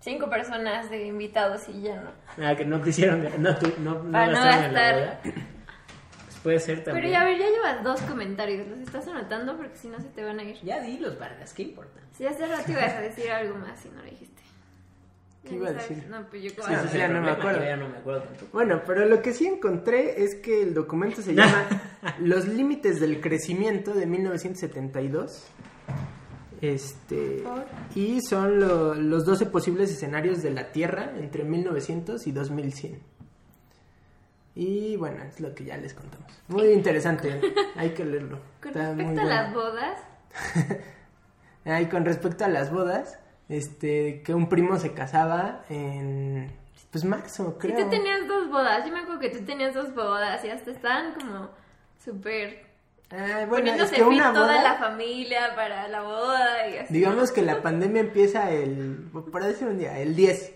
[0.00, 2.10] cinco personas de invitados y ya no.
[2.46, 5.20] Ah, que no quisieron, no, tu- no, no Para no gastaron en la boda.
[6.42, 7.04] Puede ser también.
[7.04, 8.66] Pero ya, a ver, ya llevas dos comentarios.
[8.68, 9.56] ¿Los estás anotando?
[9.56, 10.56] Porque si no se te van a ir.
[10.62, 12.00] Ya di los Vargas, ¿qué importa?
[12.16, 14.42] Si hace rato ibas a decir algo más y no lo dijiste.
[15.48, 16.04] ¿Qué iba a decir?
[16.08, 16.68] No, pues yo Sí, como...
[16.68, 17.58] sí, sí, ya no me problema, acuerdo.
[17.60, 18.46] yo ya no me acuerdo tampoco.
[18.52, 21.66] Bueno, pero lo que sí encontré es que el documento se llama
[22.20, 25.44] Los límites del crecimiento de 1972.
[26.60, 27.64] Este, Por.
[27.96, 33.00] y son lo- los 12 posibles escenarios de la Tierra entre 1900 y 2100.
[34.54, 36.26] Y bueno, es lo que ya les contamos.
[36.48, 37.40] Muy interesante,
[37.76, 38.38] hay que leerlo.
[38.60, 39.98] Con Está muy respecto a las bodas,
[41.64, 46.50] Ah, y con respecto a las bodas, este, que un primo se casaba en,
[46.92, 47.84] pues si creo.
[47.84, 51.14] tú tenías dos bodas, yo me acuerdo que tú tenías dos bodas y hasta estaban
[51.14, 51.50] como
[52.04, 52.66] súper
[53.10, 56.94] Ah, bueno, es que una toda boda, la familia para la boda y así.
[56.94, 60.54] digamos que la pandemia empieza el, por decir un día, el 10.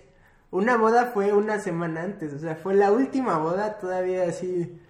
[0.57, 4.81] Una boda fue una semana antes, o sea, fue la última boda todavía así,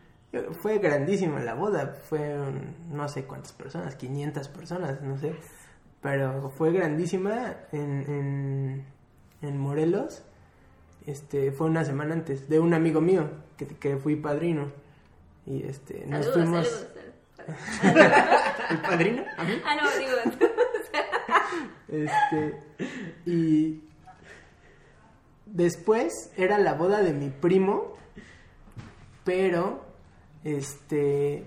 [0.60, 5.34] fue grandísima la boda, fueron no sé cuántas personas, 500 personas, no sé,
[6.00, 8.84] pero fue grandísima en, en,
[9.42, 10.22] en Morelos,
[11.04, 14.70] este, fue una semana antes, de un amigo mío, que, que fui padrino,
[15.46, 16.88] y este, nos Saludos, fuimos...
[17.40, 18.12] saludos, saludos.
[18.70, 19.24] ¿El padrino?
[19.36, 19.60] ¿A mí?
[19.64, 20.46] Ah, no, digo,
[21.88, 22.60] Este,
[23.26, 23.85] y
[25.56, 27.96] después era la boda de mi primo,
[29.24, 29.84] pero
[30.44, 31.44] este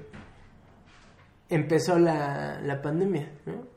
[1.47, 3.67] empezó la, la pandemia, ¿no?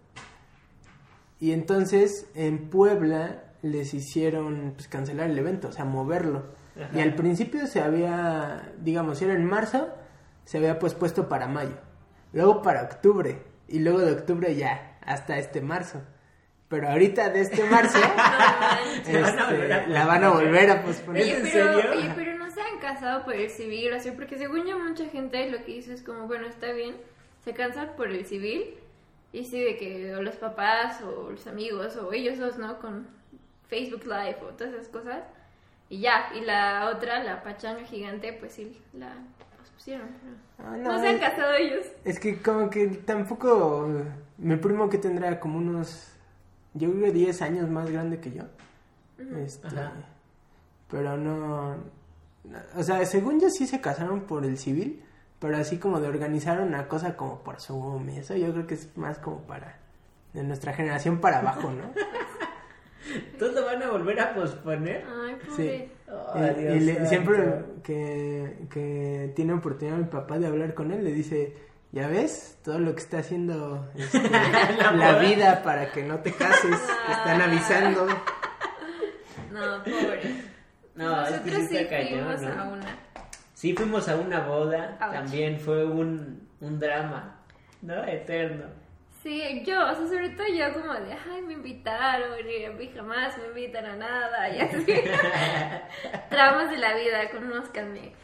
[1.38, 6.52] Y entonces en Puebla les hicieron pues, cancelar el evento, o sea, moverlo.
[6.76, 6.98] Ajá.
[6.98, 9.88] Y al principio se había, digamos, si era en marzo,
[10.44, 11.76] se había pues puesto para mayo.
[12.32, 13.42] Luego para octubre.
[13.68, 16.02] Y luego de octubre ya, hasta este marzo.
[16.72, 21.22] Pero ahorita de este marzo, no van este, la van a volver a posponer.
[21.22, 21.90] Oye, ¿En pero, serio?
[21.92, 25.50] oye, pero no se han casado por el civil, sea, porque según yo mucha gente
[25.50, 26.96] lo que hizo es como, bueno, está bien,
[27.44, 28.74] se cansan por el civil,
[29.34, 32.78] y sí, de que o los papás o los amigos o ellos dos, ¿no?
[32.78, 33.06] Con
[33.68, 35.24] Facebook Live o todas esas cosas,
[35.90, 39.12] y ya, y la otra, la pachanga gigante, pues sí, la
[39.82, 40.70] pusieron, pero...
[40.70, 41.86] Ah, No, se han casado ellos.
[42.04, 43.90] Es que como que tampoco...
[44.38, 46.11] Mi primo que tendrá como unos...
[46.74, 48.42] Yo creo que 10 años más grande que yo.
[49.38, 49.68] Este,
[50.90, 51.76] pero no...
[51.76, 55.02] no- O sea, según yo sí se casaron por el civil,
[55.38, 58.74] pero así como de organizar una cosa como por Zoom y eso, yo creo que
[58.74, 59.78] es más como para...
[60.32, 61.92] De nuestra generación para abajo, ¿no?
[63.32, 65.04] Entonces lo van a volver a posponer.
[65.06, 65.78] Ay, pobre.
[65.78, 65.92] Sí.
[66.10, 70.90] Oh, y, Dios y le- siempre que, que tiene oportunidad mi papá de hablar con
[70.92, 71.54] él, le dice,
[71.92, 74.18] ya ves, todo lo que está haciendo este,
[74.94, 78.06] la vida para que no te cases, te están avisando.
[79.50, 80.52] No, pobre.
[80.94, 82.62] No, es que Nosotros sí cañón, fuimos ¿no?
[82.62, 82.98] a una.
[83.54, 85.12] Sí, fuimos a una boda, Ouch.
[85.12, 87.36] también fue un, un drama,
[87.82, 88.02] ¿no?
[88.04, 88.64] Eterno.
[89.22, 92.90] Sí, yo, o sea, sobre todo yo como de, ay, me invitaron, y a mí
[92.92, 94.84] jamás me invitan a nada, y así.
[96.28, 98.14] Traumas de la vida, conózcanme.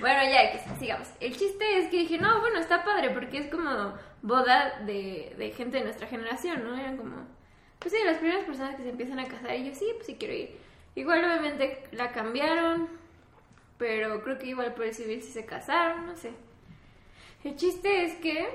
[0.00, 1.08] bueno, ya, que sigamos.
[1.20, 5.52] El chiste es que dije, no, bueno, está padre, porque es como boda de, de
[5.52, 6.78] gente de nuestra generación, ¿no?
[6.78, 7.26] Eran como,
[7.78, 10.16] pues sí, las primeras personas que se empiezan a casar, y yo, sí, pues sí
[10.18, 10.58] quiero ir.
[10.96, 12.90] Igual, obviamente, la cambiaron,
[13.78, 16.32] pero creo que igual por el civil sí se casaron, no sé.
[17.42, 18.48] El chiste es que,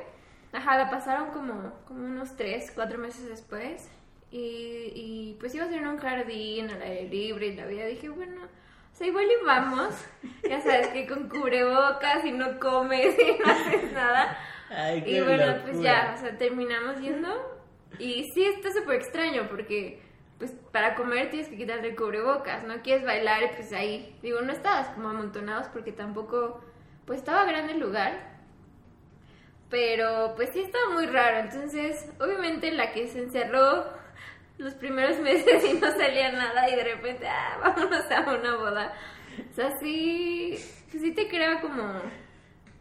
[0.53, 3.89] ajá, la pasaron como, como unos 3, 4 meses después.
[4.31, 7.85] Y, y pues iba a ser en un jardín al aire libre y la vida.
[7.85, 9.93] Dije, bueno, o sea, igual y vamos.
[10.47, 14.37] Ya sabes que con cubrebocas y no comes y no haces nada.
[14.69, 15.61] Ay, qué Y bueno, locura.
[15.63, 17.29] pues ya, o sea, terminamos yendo.
[17.97, 20.01] Y sí está súper extraño porque,
[20.37, 22.81] pues, para comer tienes que quitarte el cubrebocas, ¿no?
[22.81, 26.61] Quieres bailar, pues ahí, digo, no estabas como amontonados porque tampoco,
[27.05, 28.38] pues estaba grande el lugar.
[29.69, 31.39] Pero, pues sí estaba muy raro.
[31.39, 33.85] Entonces, obviamente la que se encerró
[34.57, 38.93] los primeros meses y no salía nada y de repente, ah, vámonos a una boda.
[39.51, 40.55] O sea, sí,
[40.91, 41.83] pues sí te crea como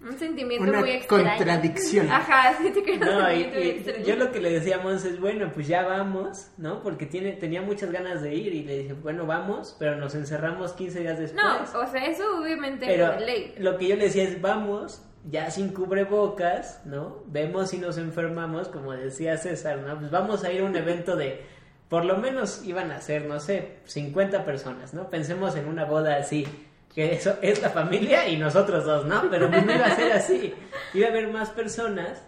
[0.01, 1.25] un sentimiento Una muy extraño.
[1.37, 2.11] contradicción.
[2.11, 4.05] Ajá, sí te crea un y, sentimiento muy extraño.
[4.07, 6.83] yo lo que le decía a Mons es, bueno, pues ya vamos, ¿no?
[6.83, 10.73] Porque tiene, tenía muchas ganas de ir y le dije, bueno, vamos, pero nos encerramos
[10.73, 11.45] 15 días después.
[11.45, 13.55] No, o sea, eso obviamente pero es ley.
[13.59, 17.23] lo que yo le decía es, vamos, ya sin cubrebocas, ¿no?
[17.27, 19.99] Vemos si nos enfermamos, como decía César, ¿no?
[19.99, 21.43] Pues vamos a ir a un evento de,
[21.89, 25.11] por lo menos iban a ser, no sé, 50 personas, ¿no?
[25.11, 26.47] Pensemos en una boda así,
[26.95, 29.29] que eso es la familia y nosotros dos, ¿no?
[29.31, 30.55] Pero no iba a ser así,
[30.95, 32.23] iba a haber más personas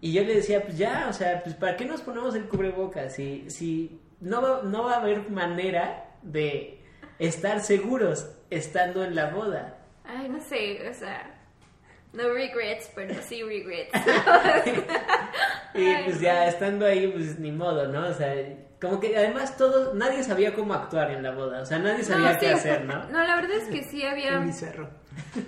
[0.00, 3.14] y yo le decía, pues ya, o sea, pues ¿para qué nos ponemos el cubrebocas?
[3.14, 6.80] Si, si no, va, no va a haber manera de
[7.18, 9.78] estar seguros estando en la boda.
[10.04, 11.33] Ay, no sé, o sea,
[12.14, 13.92] no regrets, pero sí regrets.
[15.76, 18.06] Y pues ya estando ahí, pues ni modo, ¿no?
[18.06, 18.32] O sea,
[18.80, 22.34] como que además todos, nadie sabía cómo actuar en la boda, o sea, nadie sabía
[22.34, 23.04] No, qué sí, hacer, ¿no?
[23.08, 24.88] No, la verdad es que sí había, bizarro.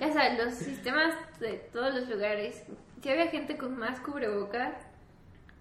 [0.00, 2.64] ya sabes, los sistemas de todos los lugares,
[3.00, 4.74] sí había gente con más cubrebocas.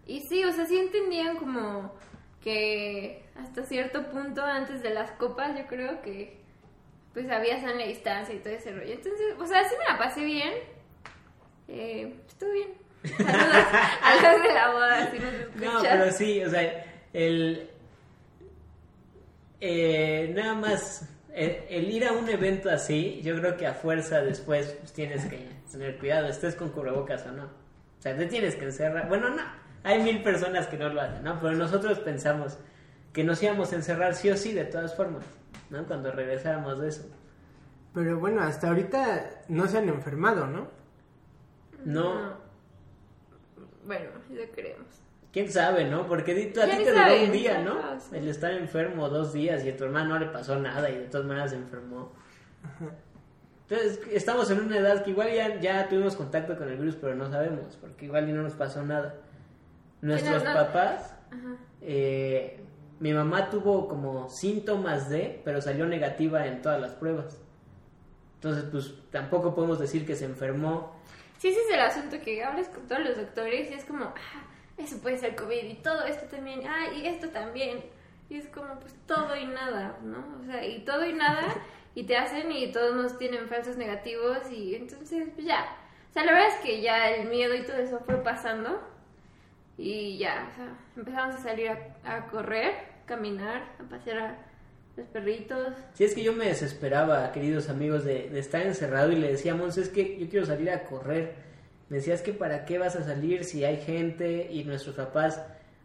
[0.08, 1.94] Y sí, o sea, sí entendían como
[2.42, 6.44] que hasta cierto punto antes de las copas, yo creo que
[7.14, 8.94] pues había sana distancia y todo ese rollo.
[8.94, 10.54] Entonces, o sea, sí me la pasé bien.
[11.68, 12.70] Eh, estuvo bien.
[13.18, 13.66] Saludos
[14.02, 15.74] a los de la boda, si nos escuchan.
[15.74, 17.70] No, pero sí, o sea, el...
[19.62, 24.22] eh, nada más, el, el ir a un evento así, yo creo que a fuerza
[24.22, 27.44] después pues, tienes que tener cuidado, estés con cubrebocas o no.
[27.44, 29.08] O sea, te tienes que encerrar.
[29.08, 29.44] Bueno, no,
[29.84, 31.40] hay mil personas que no lo hacen, ¿no?
[31.40, 32.58] Pero nosotros pensamos
[33.14, 35.26] que nos íbamos a encerrar sí o sí, de todas formas,
[35.70, 35.86] ¿no?
[35.86, 37.06] Cuando regresáramos de eso.
[37.94, 40.68] Pero bueno, hasta ahorita no se han enfermado, ¿no?
[41.86, 42.34] No,
[43.86, 44.88] Bueno, lo creemos.
[45.32, 46.08] quién sabe, ¿no?
[46.08, 47.80] Porque a ti te duró un día, ¿no?
[47.80, 48.16] ajá, sí.
[48.18, 51.06] El estar enfermo dos días y a tu hermano no le pasó nada y de
[51.06, 52.12] todas maneras se enfermó.
[53.70, 57.16] Entonces, estamos en una edad que igual ya, ya tuvimos contacto con el virus, pero
[57.16, 59.16] no sabemos, porque igual y no nos pasó nada.
[60.02, 61.56] Nuestros no- papás, Ajá.
[61.82, 62.60] eh,
[63.00, 67.40] mi mamá tuvo como síntomas de, pero salió negativa en todas las pruebas.
[68.36, 70.94] Entonces, pues tampoco podemos decir que se enfermó.
[71.38, 74.44] Sí, ese es el asunto que hablas con todos los doctores y es como, ah,
[74.78, 77.84] eso puede ser COVID y todo esto también, ah, y esto también.
[78.30, 80.24] Y es como, pues todo y nada, ¿no?
[80.42, 81.44] O sea, y todo y nada,
[81.94, 85.66] y te hacen y todos nos tienen falsos negativos y entonces, pues ya.
[86.10, 88.82] O sea, la verdad es que ya el miedo y todo eso fue pasando
[89.78, 92.74] y ya, o sea, empezamos a salir a, a correr,
[93.06, 94.45] caminar, a pasear a
[94.98, 95.74] los perritos.
[95.94, 99.90] Si es que yo me desesperaba, queridos amigos, de, estar encerrado y le decíamos, es
[99.90, 101.34] que yo quiero salir a correr.
[101.90, 105.42] Me decías que para qué vas a salir si hay gente y nuestros papás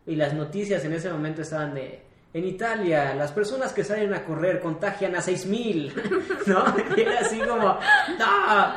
[0.07, 4.25] y las noticias en ese momento estaban de, en Italia, las personas que salen a
[4.25, 5.93] correr contagian a 6000,
[6.47, 6.65] ¿no?
[6.97, 7.79] Y era así como,
[8.19, 8.75] no.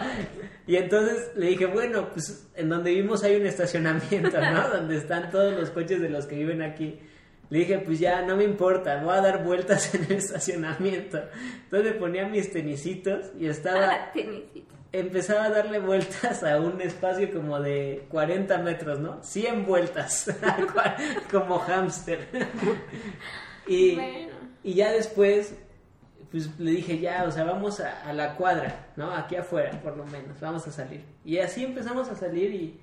[0.66, 4.70] Y entonces le dije, bueno, pues en donde vivimos hay un estacionamiento, ¿no?
[4.74, 7.00] donde están todos los coches de los que viven aquí.
[7.54, 11.20] Le dije, pues ya, no me importa, voy a dar vueltas en el estacionamiento.
[11.66, 13.92] Entonces le ponía mis tenisitos y estaba...
[13.92, 14.74] Ah, tenisito.
[14.92, 19.22] Empezaba a darle vueltas a un espacio como de 40 metros, ¿no?
[19.22, 20.36] 100 vueltas,
[21.32, 22.28] como hámster.
[23.68, 24.34] y, Bueno.
[24.64, 25.56] y ya después,
[26.32, 29.12] pues le dije, ya, o sea, vamos a, a la cuadra, ¿no?
[29.12, 31.06] Aquí afuera, por lo menos, vamos a salir.
[31.24, 32.80] Y así empezamos a salir y,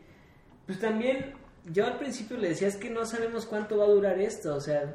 [0.67, 4.18] pues también, yo al principio le decía, es que no sabemos cuánto va a durar
[4.18, 4.94] esto, o sea,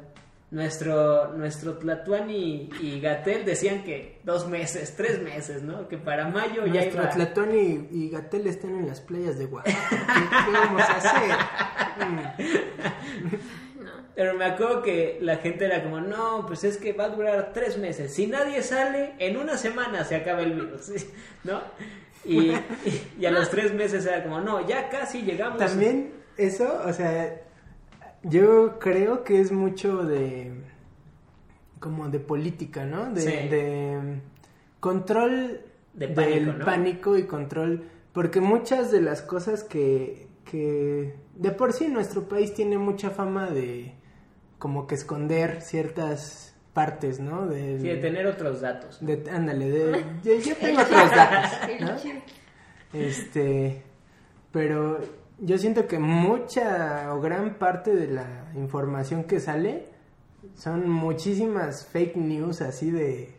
[0.50, 5.88] nuestro, nuestro Tlatuán y, y Gatel decían que dos meses, tres meses, ¿no?
[5.88, 7.10] Que para mayo ya Nuestro iba...
[7.10, 9.88] Tlatón y, y Gatel están en las playas de Oaxaca.
[9.90, 11.36] ¿Qué, qué vamos a hacer?
[13.76, 13.90] No.
[14.14, 17.52] Pero me acuerdo que la gente era como, no, pues es que va a durar
[17.52, 18.14] tres meses.
[18.14, 20.90] Si nadie sale, en una semana se acaba el virus,
[21.44, 21.60] ¿no?
[22.24, 25.58] Y, y, y a los tres meses era como, no, ya casi llegamos.
[25.58, 27.40] También eso, o sea,
[28.22, 30.52] yo creo que es mucho de
[31.80, 33.12] como de política, ¿no?
[33.12, 33.48] De, Sí.
[33.48, 34.20] de
[34.80, 35.60] control
[35.94, 36.64] De pánico, del ¿no?
[36.64, 42.54] pánico y control, porque muchas de las cosas que, que de por sí nuestro país
[42.54, 43.94] tiene mucha fama de
[44.58, 47.46] como que esconder ciertas partes, ¿no?
[47.46, 48.98] Del- Sí, de tener otros datos.
[49.04, 52.02] de- ándale, de, yo, yo tengo otros datos.
[52.92, 53.82] Este,
[54.52, 54.98] pero
[55.38, 59.84] yo siento que mucha o gran parte de la información que sale
[60.54, 63.34] son muchísimas fake news así de,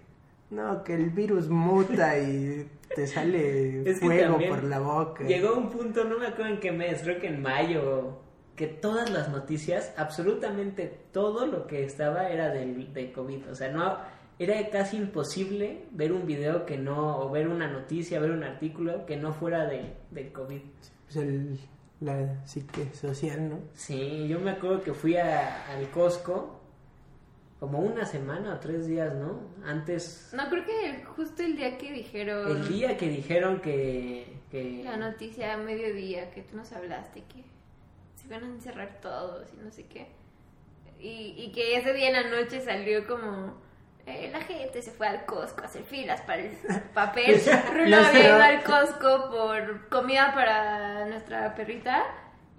[0.50, 5.24] no, que el virus muta y te sale Es fuego por la boca.
[5.24, 8.20] Llegó un punto, no me acuerdo en qué mes, creo que en mayo,
[8.56, 13.50] que todas las noticias, absolutamente todo lo que estaba era del, de COVID.
[13.50, 13.98] O sea, no
[14.40, 19.06] era casi imposible ver un video que no, o ver una noticia, ver un artículo
[19.08, 20.62] que no fuera de, del COVID.
[21.06, 21.60] Pues el-
[22.00, 23.60] la psique social, ¿no?
[23.74, 26.60] Sí, yo me acuerdo que fui a- al Costco
[27.60, 29.40] como una semana o tres días, ¿no?
[29.66, 34.28] Antes, No, creo que justo el día que dijeron el día que dijeron que...
[34.52, 37.44] que la noticia a mediodía que tú nos hablaste que
[38.16, 40.08] se iban a encerrar todos y no sé qué.
[41.00, 43.56] Y, y que ese día en la noche salió como
[44.08, 46.52] eh, la gente se fue al Costco a hacer filas para el
[46.94, 47.40] papel.
[47.74, 52.04] Rulo Nuestro- había ido al Costco por comida para nuestra perrita.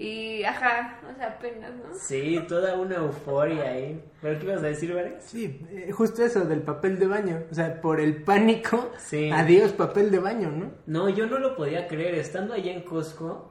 [0.00, 1.92] Y ajá, o sea, apenas, ¿no?
[1.92, 4.00] Sí, toda una euforia ahí.
[4.22, 5.24] ¿Pero qué ibas a decir, Vargas?
[5.24, 7.42] Sí, eh, justo eso del papel de baño.
[7.50, 9.28] O sea, por el pánico, Sí.
[9.32, 10.70] adiós papel de baño, ¿no?
[10.86, 12.14] No, yo no lo podía creer.
[12.14, 13.47] Estando allá en Costco,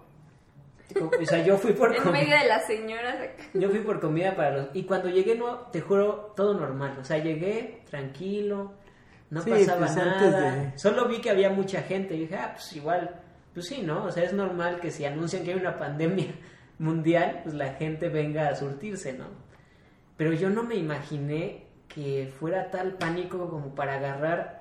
[0.95, 3.43] o sea, yo fui por En com- medio de las señoras acá.
[3.53, 6.97] yo fui por comida para los y cuando llegué no, te juro, todo normal.
[6.99, 8.73] O sea, llegué tranquilo,
[9.29, 10.51] no Sí, pasaba pues, antes nada.
[10.55, 13.19] de- Solo vi que había mucha gente y dije, ah, pues igual,
[13.53, 14.05] pues sí, ¿no?
[14.05, 16.27] O sea, es normal que si anuncian que hay una pandemia
[16.79, 19.25] mundial, pues la gente venga a surtirse, ¿no?
[20.15, 24.56] Pero yo no me imaginé que fuera tal pánico como para agarrar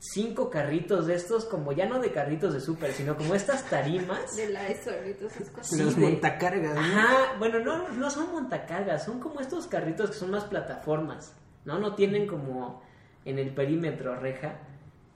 [0.00, 4.36] cinco carritos de estos, como ya no de carritos de súper, sino como estas tarimas.
[4.36, 5.66] De la ESO y todas esas cosas.
[5.68, 6.80] Sí, Los de- montacargas, ¿no?
[6.80, 11.78] Ajá, bueno, no, no son montacargas, son como estos carritos que son más plataformas, ¿no?
[11.78, 12.82] No tienen como
[13.24, 14.58] en el perímetro reja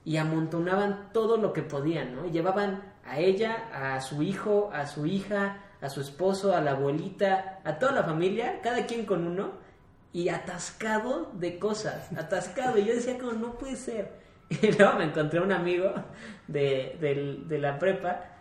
[0.04, 2.26] y amontonaban todo lo que podían, ¿no?
[2.26, 7.60] Llevaban a ella, a su hijo, a su hija, a su esposo, a la abuelita,
[7.64, 9.52] a toda la familia, cada quien con uno
[10.12, 12.78] y atascado de cosas, atascado.
[12.78, 14.21] Y yo decía como, no puede ser.
[14.62, 15.92] Y luego me encontré un amigo
[16.48, 16.96] de,
[17.46, 18.32] de la prepa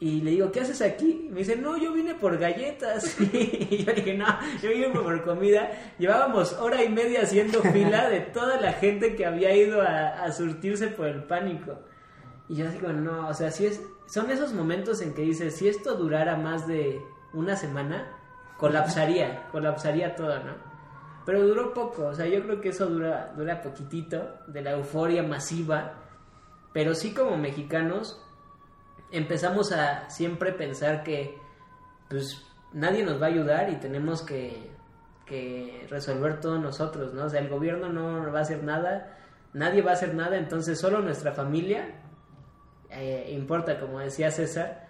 [0.00, 1.28] y le digo, ¿qué haces aquí?
[1.30, 3.16] Me dice, no, yo vine por galletas.
[3.32, 4.26] Y yo dije, no,
[4.60, 5.70] yo vine por comida.
[5.98, 10.32] Llevábamos hora y media haciendo fila de toda la gente que había ido a, a
[10.32, 11.78] surtirse por el pánico.
[12.48, 15.68] Y yo digo, no, o sea, si es, son esos momentos en que dices, si
[15.68, 17.00] esto durara más de
[17.32, 18.06] una semana,
[18.58, 20.73] colapsaría, colapsaría todo, ¿no?
[21.24, 25.22] Pero duró poco, o sea, yo creo que eso dura, dura poquitito, de la euforia
[25.22, 25.94] masiva.
[26.72, 28.20] Pero sí como mexicanos,
[29.10, 31.38] empezamos a siempre pensar que
[32.10, 34.70] pues nadie nos va a ayudar y tenemos que,
[35.24, 37.24] que resolver todo nosotros, ¿no?
[37.24, 39.16] O sea, el gobierno no va a hacer nada,
[39.52, 42.02] nadie va a hacer nada, entonces solo nuestra familia
[42.90, 44.86] eh, importa, como decía César,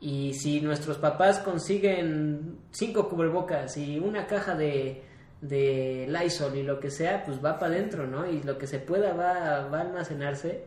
[0.00, 5.04] y si nuestros papás consiguen cinco cubrebocas y una caja de,
[5.40, 8.30] de Lysol y lo que sea, pues va para adentro, ¿no?
[8.30, 10.64] Y lo que se pueda va, va a almacenarse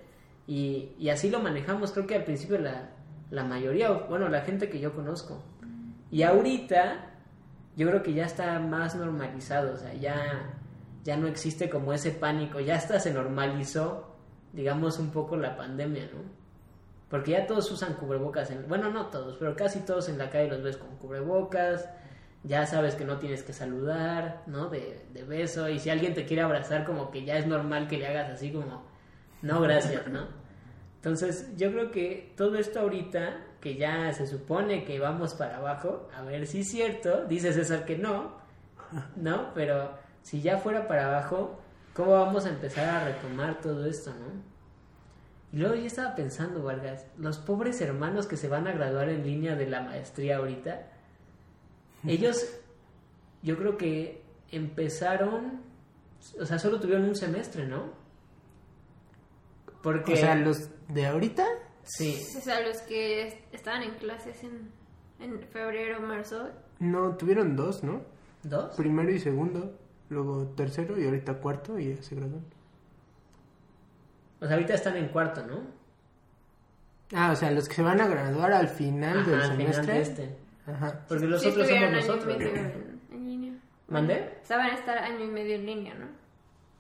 [0.48, 2.90] y, y así lo manejamos, creo que al principio la,
[3.30, 5.44] la mayoría, bueno, la gente que yo conozco.
[6.12, 7.12] Y ahorita
[7.76, 10.54] yo creo que ya está más normalizado, o sea, ya,
[11.04, 14.16] ya no existe como ese pánico, ya hasta se normalizó,
[14.52, 16.22] digamos, un poco la pandemia, ¿no?
[17.10, 18.50] Porque ya todos usan cubrebocas.
[18.50, 21.88] En, bueno, no todos, pero casi todos en la calle los ves con cubrebocas.
[22.44, 24.68] Ya sabes que no tienes que saludar, ¿no?
[24.68, 25.70] De, beso.
[25.70, 28.52] Y si alguien te quiere abrazar, como que ya es normal que le hagas así
[28.52, 28.84] como,
[29.42, 30.28] no, gracias, ¿no?
[30.96, 36.10] Entonces, yo creo que todo esto ahorita, que ya se supone que vamos para abajo,
[36.16, 38.38] a ver si es cierto, dice César que no,
[39.16, 39.54] ¿no?
[39.54, 39.92] Pero
[40.22, 41.60] si ya fuera para abajo,
[41.94, 44.54] ¿cómo vamos a empezar a retomar todo esto, no?
[45.52, 49.24] Y luego yo estaba pensando, Vargas, los pobres hermanos que se van a graduar en
[49.24, 50.88] línea de la maestría ahorita,
[52.08, 52.46] ellos,
[53.42, 55.62] yo creo que empezaron,
[56.40, 57.92] o sea, solo tuvieron un semestre, ¿no?
[59.82, 60.14] Porque...
[60.14, 61.46] O sea, los de ahorita.
[61.84, 62.22] Sí.
[62.38, 64.72] O sea, los que estaban en clases en,
[65.20, 66.50] en febrero, marzo.
[66.80, 68.02] No, tuvieron dos, ¿no?
[68.44, 68.76] ¿Dos?
[68.76, 69.78] Primero y segundo,
[70.10, 72.46] luego tercero y ahorita cuarto y ya se graduaron.
[74.42, 75.62] O sea, ahorita están en cuarto, ¿no?
[77.14, 79.74] Ah, o sea, los que se van a graduar al final Ajá, del al final
[79.74, 79.94] semestre.
[79.94, 80.43] de este.
[80.68, 81.06] Ajá.
[81.08, 82.26] Porque los Sí, otros somos y nosotros.
[82.38, 83.54] medio en, en línea.
[83.90, 84.38] ¿Mandé?
[84.42, 86.08] O sea, van a estar año y medio en línea, ¿no?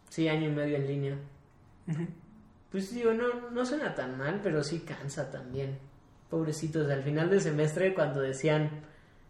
[0.09, 1.17] Sí, año y medio en línea.
[2.71, 5.77] Pues digo, no, no suena tan mal, pero sí cansa también.
[6.29, 8.69] Pobrecitos, al final del semestre cuando decían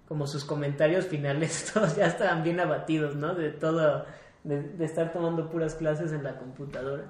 [0.08, 3.34] como sus comentarios finales, todos ya estaban bien abatidos, ¿no?
[3.36, 4.06] De todo,
[4.44, 7.06] de, de estar tomando puras clases en la computadora.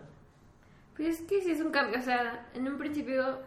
[0.95, 3.39] Pues es que sí es un cambio, o sea, en un principio,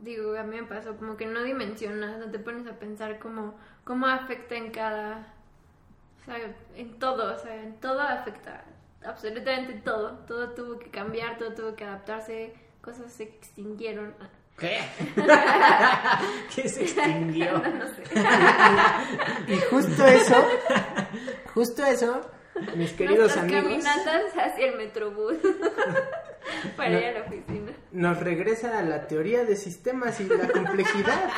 [0.00, 3.54] digo, a mí me pasó como que no dimensionas, no te pones a pensar cómo,
[3.84, 5.34] cómo afecta en cada,
[6.20, 6.38] o sea,
[6.74, 8.64] en todo, o sea, en todo afecta,
[9.04, 14.14] absolutamente todo, todo tuvo que cambiar, todo tuvo que adaptarse, cosas se extinguieron,
[14.58, 14.78] ¿Qué?
[16.54, 17.58] ¿Qué se extinguió?
[17.58, 18.04] no sé.
[19.48, 20.48] Y justo eso,
[21.52, 22.22] justo eso,
[22.76, 25.34] mis queridos Nuestras amigos, caminatas hacia el metrobús
[26.76, 26.98] para No.
[26.98, 27.72] ir a la oficina.
[27.92, 31.30] nos regresa a la teoría de sistemas y la complejidad.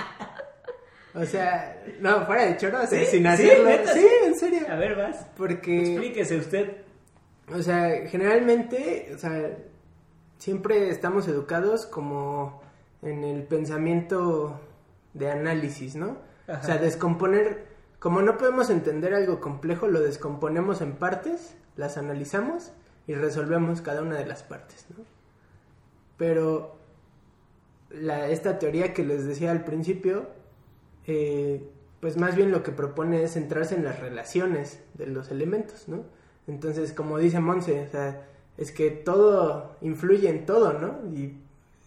[1.14, 3.04] O sea, no, fuera de choro, ¿Sí?
[3.06, 3.26] sin ¿Sí?
[3.26, 3.64] hacerlo.
[3.70, 3.92] ¿Neta?
[3.92, 4.60] Sí, en serio.
[4.70, 5.26] A ver, vas.
[5.36, 6.76] Porque, Explíquese usted.
[7.52, 9.50] o sea, generalmente, o sea,
[10.36, 12.62] siempre estamos educados como
[13.02, 14.60] en el pensamiento
[15.14, 16.18] de análisis, ¿no?
[16.46, 16.60] Ajá.
[16.62, 17.64] O sea, descomponer,
[17.99, 22.72] como no podemos entender algo complejo, lo descomponemos en partes, las analizamos
[23.07, 25.05] y resolvemos cada una de las partes, ¿no?
[26.16, 26.76] Pero
[27.90, 30.28] la, esta teoría que les decía al principio,
[31.07, 31.68] eh,
[32.01, 36.05] pues más bien lo que propone es centrarse en las relaciones de los elementos, ¿no?
[36.46, 41.01] Entonces, como dice Monse, o sea, es que todo influye en todo, ¿no?
[41.12, 41.36] Y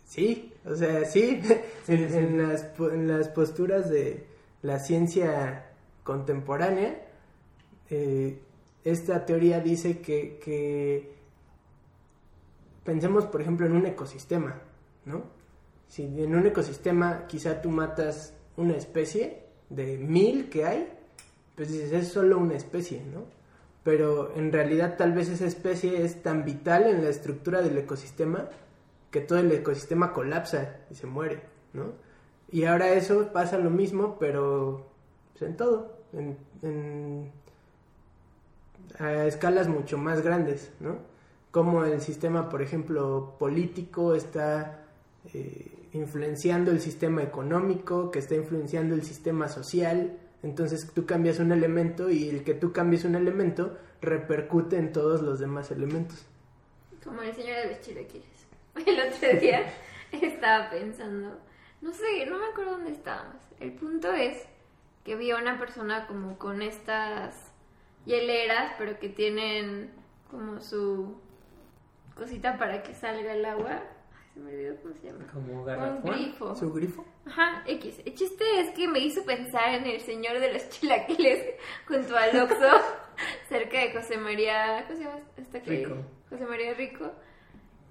[0.05, 1.41] sí, o sea, sí,
[1.87, 2.17] en, sí.
[2.17, 4.25] en las, en las posturas de
[4.61, 5.70] la ciencia
[6.03, 7.07] contemporánea,
[7.89, 8.39] eh,
[8.83, 11.13] esta teoría dice que, que
[12.83, 14.61] pensemos, por ejemplo, en un ecosistema,
[15.05, 15.23] ¿no?
[15.87, 20.87] Si en un ecosistema quizá tú matas una especie de mil que hay,
[21.55, 23.25] pues dices, es solo una especie, ¿no?
[23.83, 28.49] Pero en realidad tal vez esa especie es tan vital en la estructura del ecosistema
[29.09, 31.41] que todo el ecosistema colapsa y se muere,
[31.73, 31.93] ¿no?
[32.51, 34.90] Y ahora eso pasa lo mismo, pero
[35.39, 37.31] en todo, en, en-
[38.99, 40.97] a escalas mucho más grandes, ¿no?
[41.51, 44.85] Como el sistema, por ejemplo, político está
[45.33, 50.17] eh, influenciando el sistema económico, que está influenciando el sistema social.
[50.43, 55.21] Entonces tú cambias un elemento y el que tú cambies un elemento repercute en todos
[55.21, 56.25] los demás elementos.
[57.03, 58.27] Como el señor de los chilaquiles.
[58.85, 59.63] El otro día
[60.13, 61.37] estaba pensando,
[61.81, 63.35] no sé, no me acuerdo dónde estábamos.
[63.59, 64.37] El punto es
[65.03, 67.51] que vi a una persona como con estas
[68.05, 69.91] hieleras, pero que tienen
[70.29, 71.19] como su
[72.15, 73.81] cosita para que salga el agua.
[74.13, 75.27] Ay, se me olvidó cómo se llama.
[75.33, 76.55] Como Un grifo.
[76.55, 77.05] ¿Su grifo?
[77.25, 78.01] Ajá, X.
[78.05, 81.55] El chiste es que me hizo pensar en el señor de los chilaquiles
[81.87, 82.81] junto al Oxxo,
[83.49, 85.69] cerca de José María, ¿cómo se llama esta que?
[85.71, 85.95] Rico.
[86.29, 87.11] José María Rico.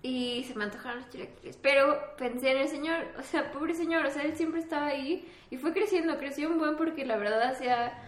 [0.02, 1.56] Y se me antojaron los chilaquiles.
[1.58, 5.30] Pero pensé en el señor, o sea, pobre señor, o sea, él siempre estaba ahí
[5.50, 7.98] y fue creciendo, creció un buen porque la verdad hacía,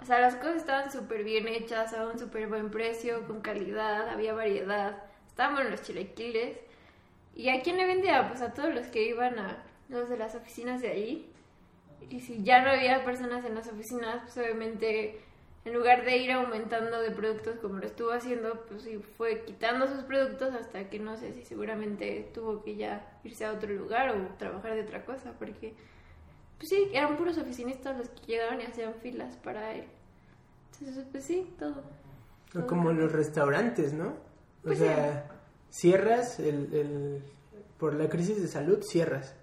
[0.00, 4.08] o sea, las cosas estaban súper bien hechas, a un súper buen precio, con calidad,
[4.08, 6.58] había variedad, estaban buenos los chilaquiles.
[7.34, 8.28] ¿Y a quién le vendía?
[8.28, 11.32] Pues a todos los que iban a los de las oficinas de ahí.
[12.10, 15.20] Y si ya no había personas en las oficinas, pues obviamente
[15.64, 19.86] en lugar de ir aumentando de productos como lo estuvo haciendo, pues sí fue quitando
[19.86, 24.10] sus productos hasta que no sé si seguramente tuvo que ya irse a otro lugar
[24.10, 25.74] o trabajar de otra cosa, porque
[26.58, 29.84] pues sí, eran puros oficinistas los que llegaban y hacían filas para él.
[30.80, 31.82] Entonces, pues sí, todo.
[32.52, 32.92] Todo como cambió.
[32.92, 34.16] los restaurantes, ¿no?
[34.64, 35.28] O Pues sea,
[35.70, 37.22] cierras el, el,
[37.78, 39.34] por la crisis de salud cierras.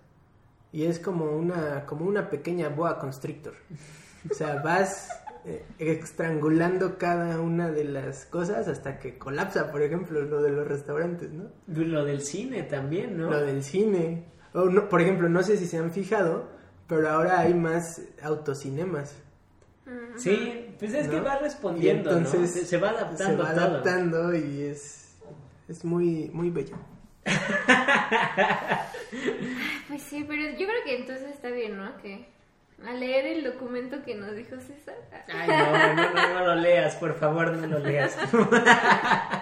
[0.72, 3.56] Y es como una, como una pequeña boa constrictor.
[4.30, 5.10] O sea, vas
[5.50, 10.68] eh, estrangulando cada una de las cosas hasta que colapsa, por ejemplo, lo de los
[10.68, 11.50] restaurantes, ¿no?
[11.68, 13.30] Lo del cine también, ¿no?
[13.30, 14.26] Lo del cine.
[14.54, 16.50] O no, por ejemplo, no sé si se han fijado,
[16.88, 19.16] pero ahora hay más autocinemas.
[20.18, 22.48] Sí, pues es que va respondiendo, Y entonces ¿no?
[22.48, 23.66] Se, se va adaptando Se va todo.
[23.66, 25.16] adaptando y es,
[25.68, 26.76] es muy, muy bello.
[29.88, 31.98] Pues sí, pero yo creo que entonces está bien, ¿no?
[31.98, 32.28] Que
[32.88, 34.96] a leer el documento que nos dijo César.
[35.34, 38.18] Ay, no, no, no, no lo leas, por favor, no lo leas.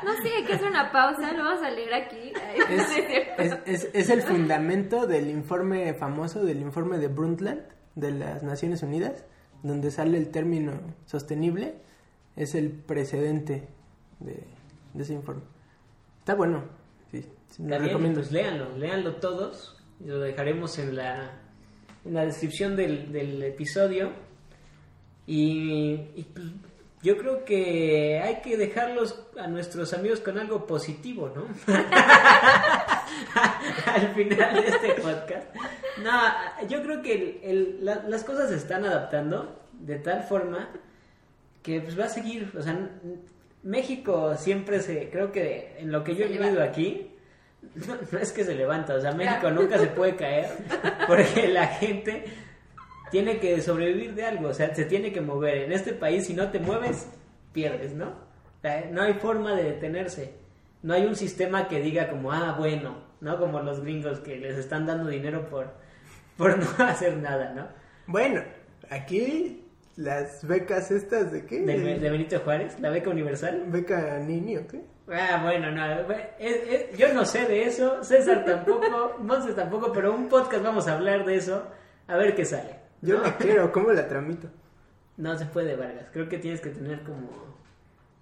[0.03, 2.31] No, sí, hay que hacer una pausa, lo vamos a leer aquí.
[2.35, 7.61] Ay, Es, es es, es- es el fundamento del informe famoso, del informe de Brundtland
[7.95, 9.25] de las Naciones Unidas,
[9.63, 10.73] donde sale el término
[11.05, 11.75] sostenible,
[12.35, 13.67] es el precedente
[14.19, 14.43] de,
[14.93, 15.41] de ese informe.
[16.19, 16.63] Está bueno,
[17.11, 17.25] sí,
[17.59, 18.19] lo recomiendo.
[18.21, 19.73] pues léanlo, léanlo todos.
[19.99, 21.31] Y lo dejaremos en la,
[22.07, 24.11] en la descripción del, del episodio.
[25.25, 26.45] Y, y, pues,
[27.03, 31.45] yo creo que hay que dejarlos a nuestros amigos con algo positivo, ¿no?
[33.85, 35.55] Al final de este podcast.
[36.03, 40.69] No, yo creo que el- el- la- las cosas se están adaptando de tal forma
[41.63, 42.89] que pues va a seguir, o sea,
[43.63, 47.11] México siempre se, creo que en lo que yo he vivido aquí,
[47.85, 50.47] no, no es que se levanta, o sea, México nunca se puede caer
[51.07, 52.25] porque la gente
[53.11, 55.57] tiene que sobrevivir de algo, o sea, se tiene que mover.
[55.59, 57.07] En este país, si no te mueves,
[57.53, 58.07] pierdes, ¿no?
[58.07, 60.33] O sea, no hay forma de detenerse.
[60.83, 63.39] No hay un sistema que diga como, ah, bueno, ¿no?
[63.39, 65.73] Como los gringos que les están dando dinero por,
[66.37, 67.67] por no hacer nada, ¿no?
[68.07, 68.41] Bueno,
[68.89, 69.66] aquí
[69.97, 71.59] las becas estas de qué?
[71.61, 73.65] De, de Benito Juárez, la beca universal.
[73.67, 74.81] ¿Beca niño qué?
[75.11, 75.85] Ah, bueno, no,
[76.39, 80.87] es- es- yo no sé de eso, César tampoco, Monses tampoco, pero un podcast vamos
[80.87, 81.65] a hablar de eso,
[82.07, 82.75] a ver qué sale.
[83.01, 84.49] Yo la quiero, ¿cómo la tramito?
[85.17, 87.29] No se puede, Vargas, creo que tienes que tener como,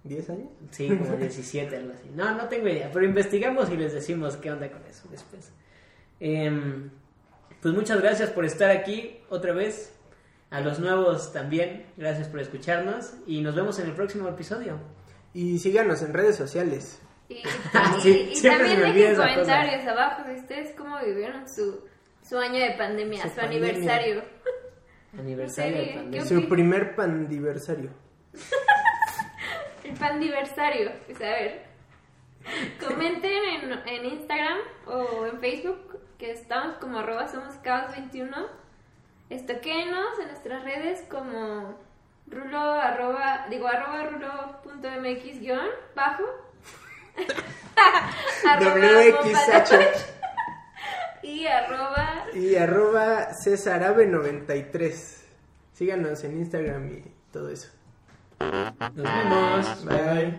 [0.04, 0.48] ¿10 años?
[0.70, 2.08] sí, como 17, algo así.
[2.14, 5.52] No, no tengo idea, pero investigamos y les decimos qué onda con eso después.
[6.20, 6.90] Em,
[7.60, 9.95] pues muchas gracias por estar aquí otra vez,
[10.50, 14.78] a los nuevos también, gracias por escucharnos y nos vemos en el próximo episodio.
[15.34, 17.00] Y síganos en redes sociales.
[17.28, 19.28] Y, y- sí, y siempre se también dejen cosa.
[19.28, 21.84] comentarios abajo de ustedes cómo vivieron su,
[22.22, 23.68] su año de pandemia, Su su, pandemia.
[23.70, 24.22] aniversario.
[25.18, 26.22] Aniversario ¿En de pandemia.
[26.22, 27.90] ¿Qué Su primer pandiversario.
[29.84, 30.92] El pandiversario.
[31.06, 31.66] Pues a ver.
[32.86, 38.36] Comenten en, en Instagram o en Facebook, que estamos como arroba somos caos 21.
[39.30, 41.76] Estoquenos en nuestras redes como
[42.28, 46.24] rulo arroba, digo arroba rulo punto mx guion bajo.
[48.48, 50.16] Arroba WXH.
[51.22, 55.22] Y arroba Y arroba Cesarabe93.
[55.72, 57.68] Síganos en Instagram y todo eso.
[58.38, 59.84] Nos vemos.
[59.84, 60.36] Bye.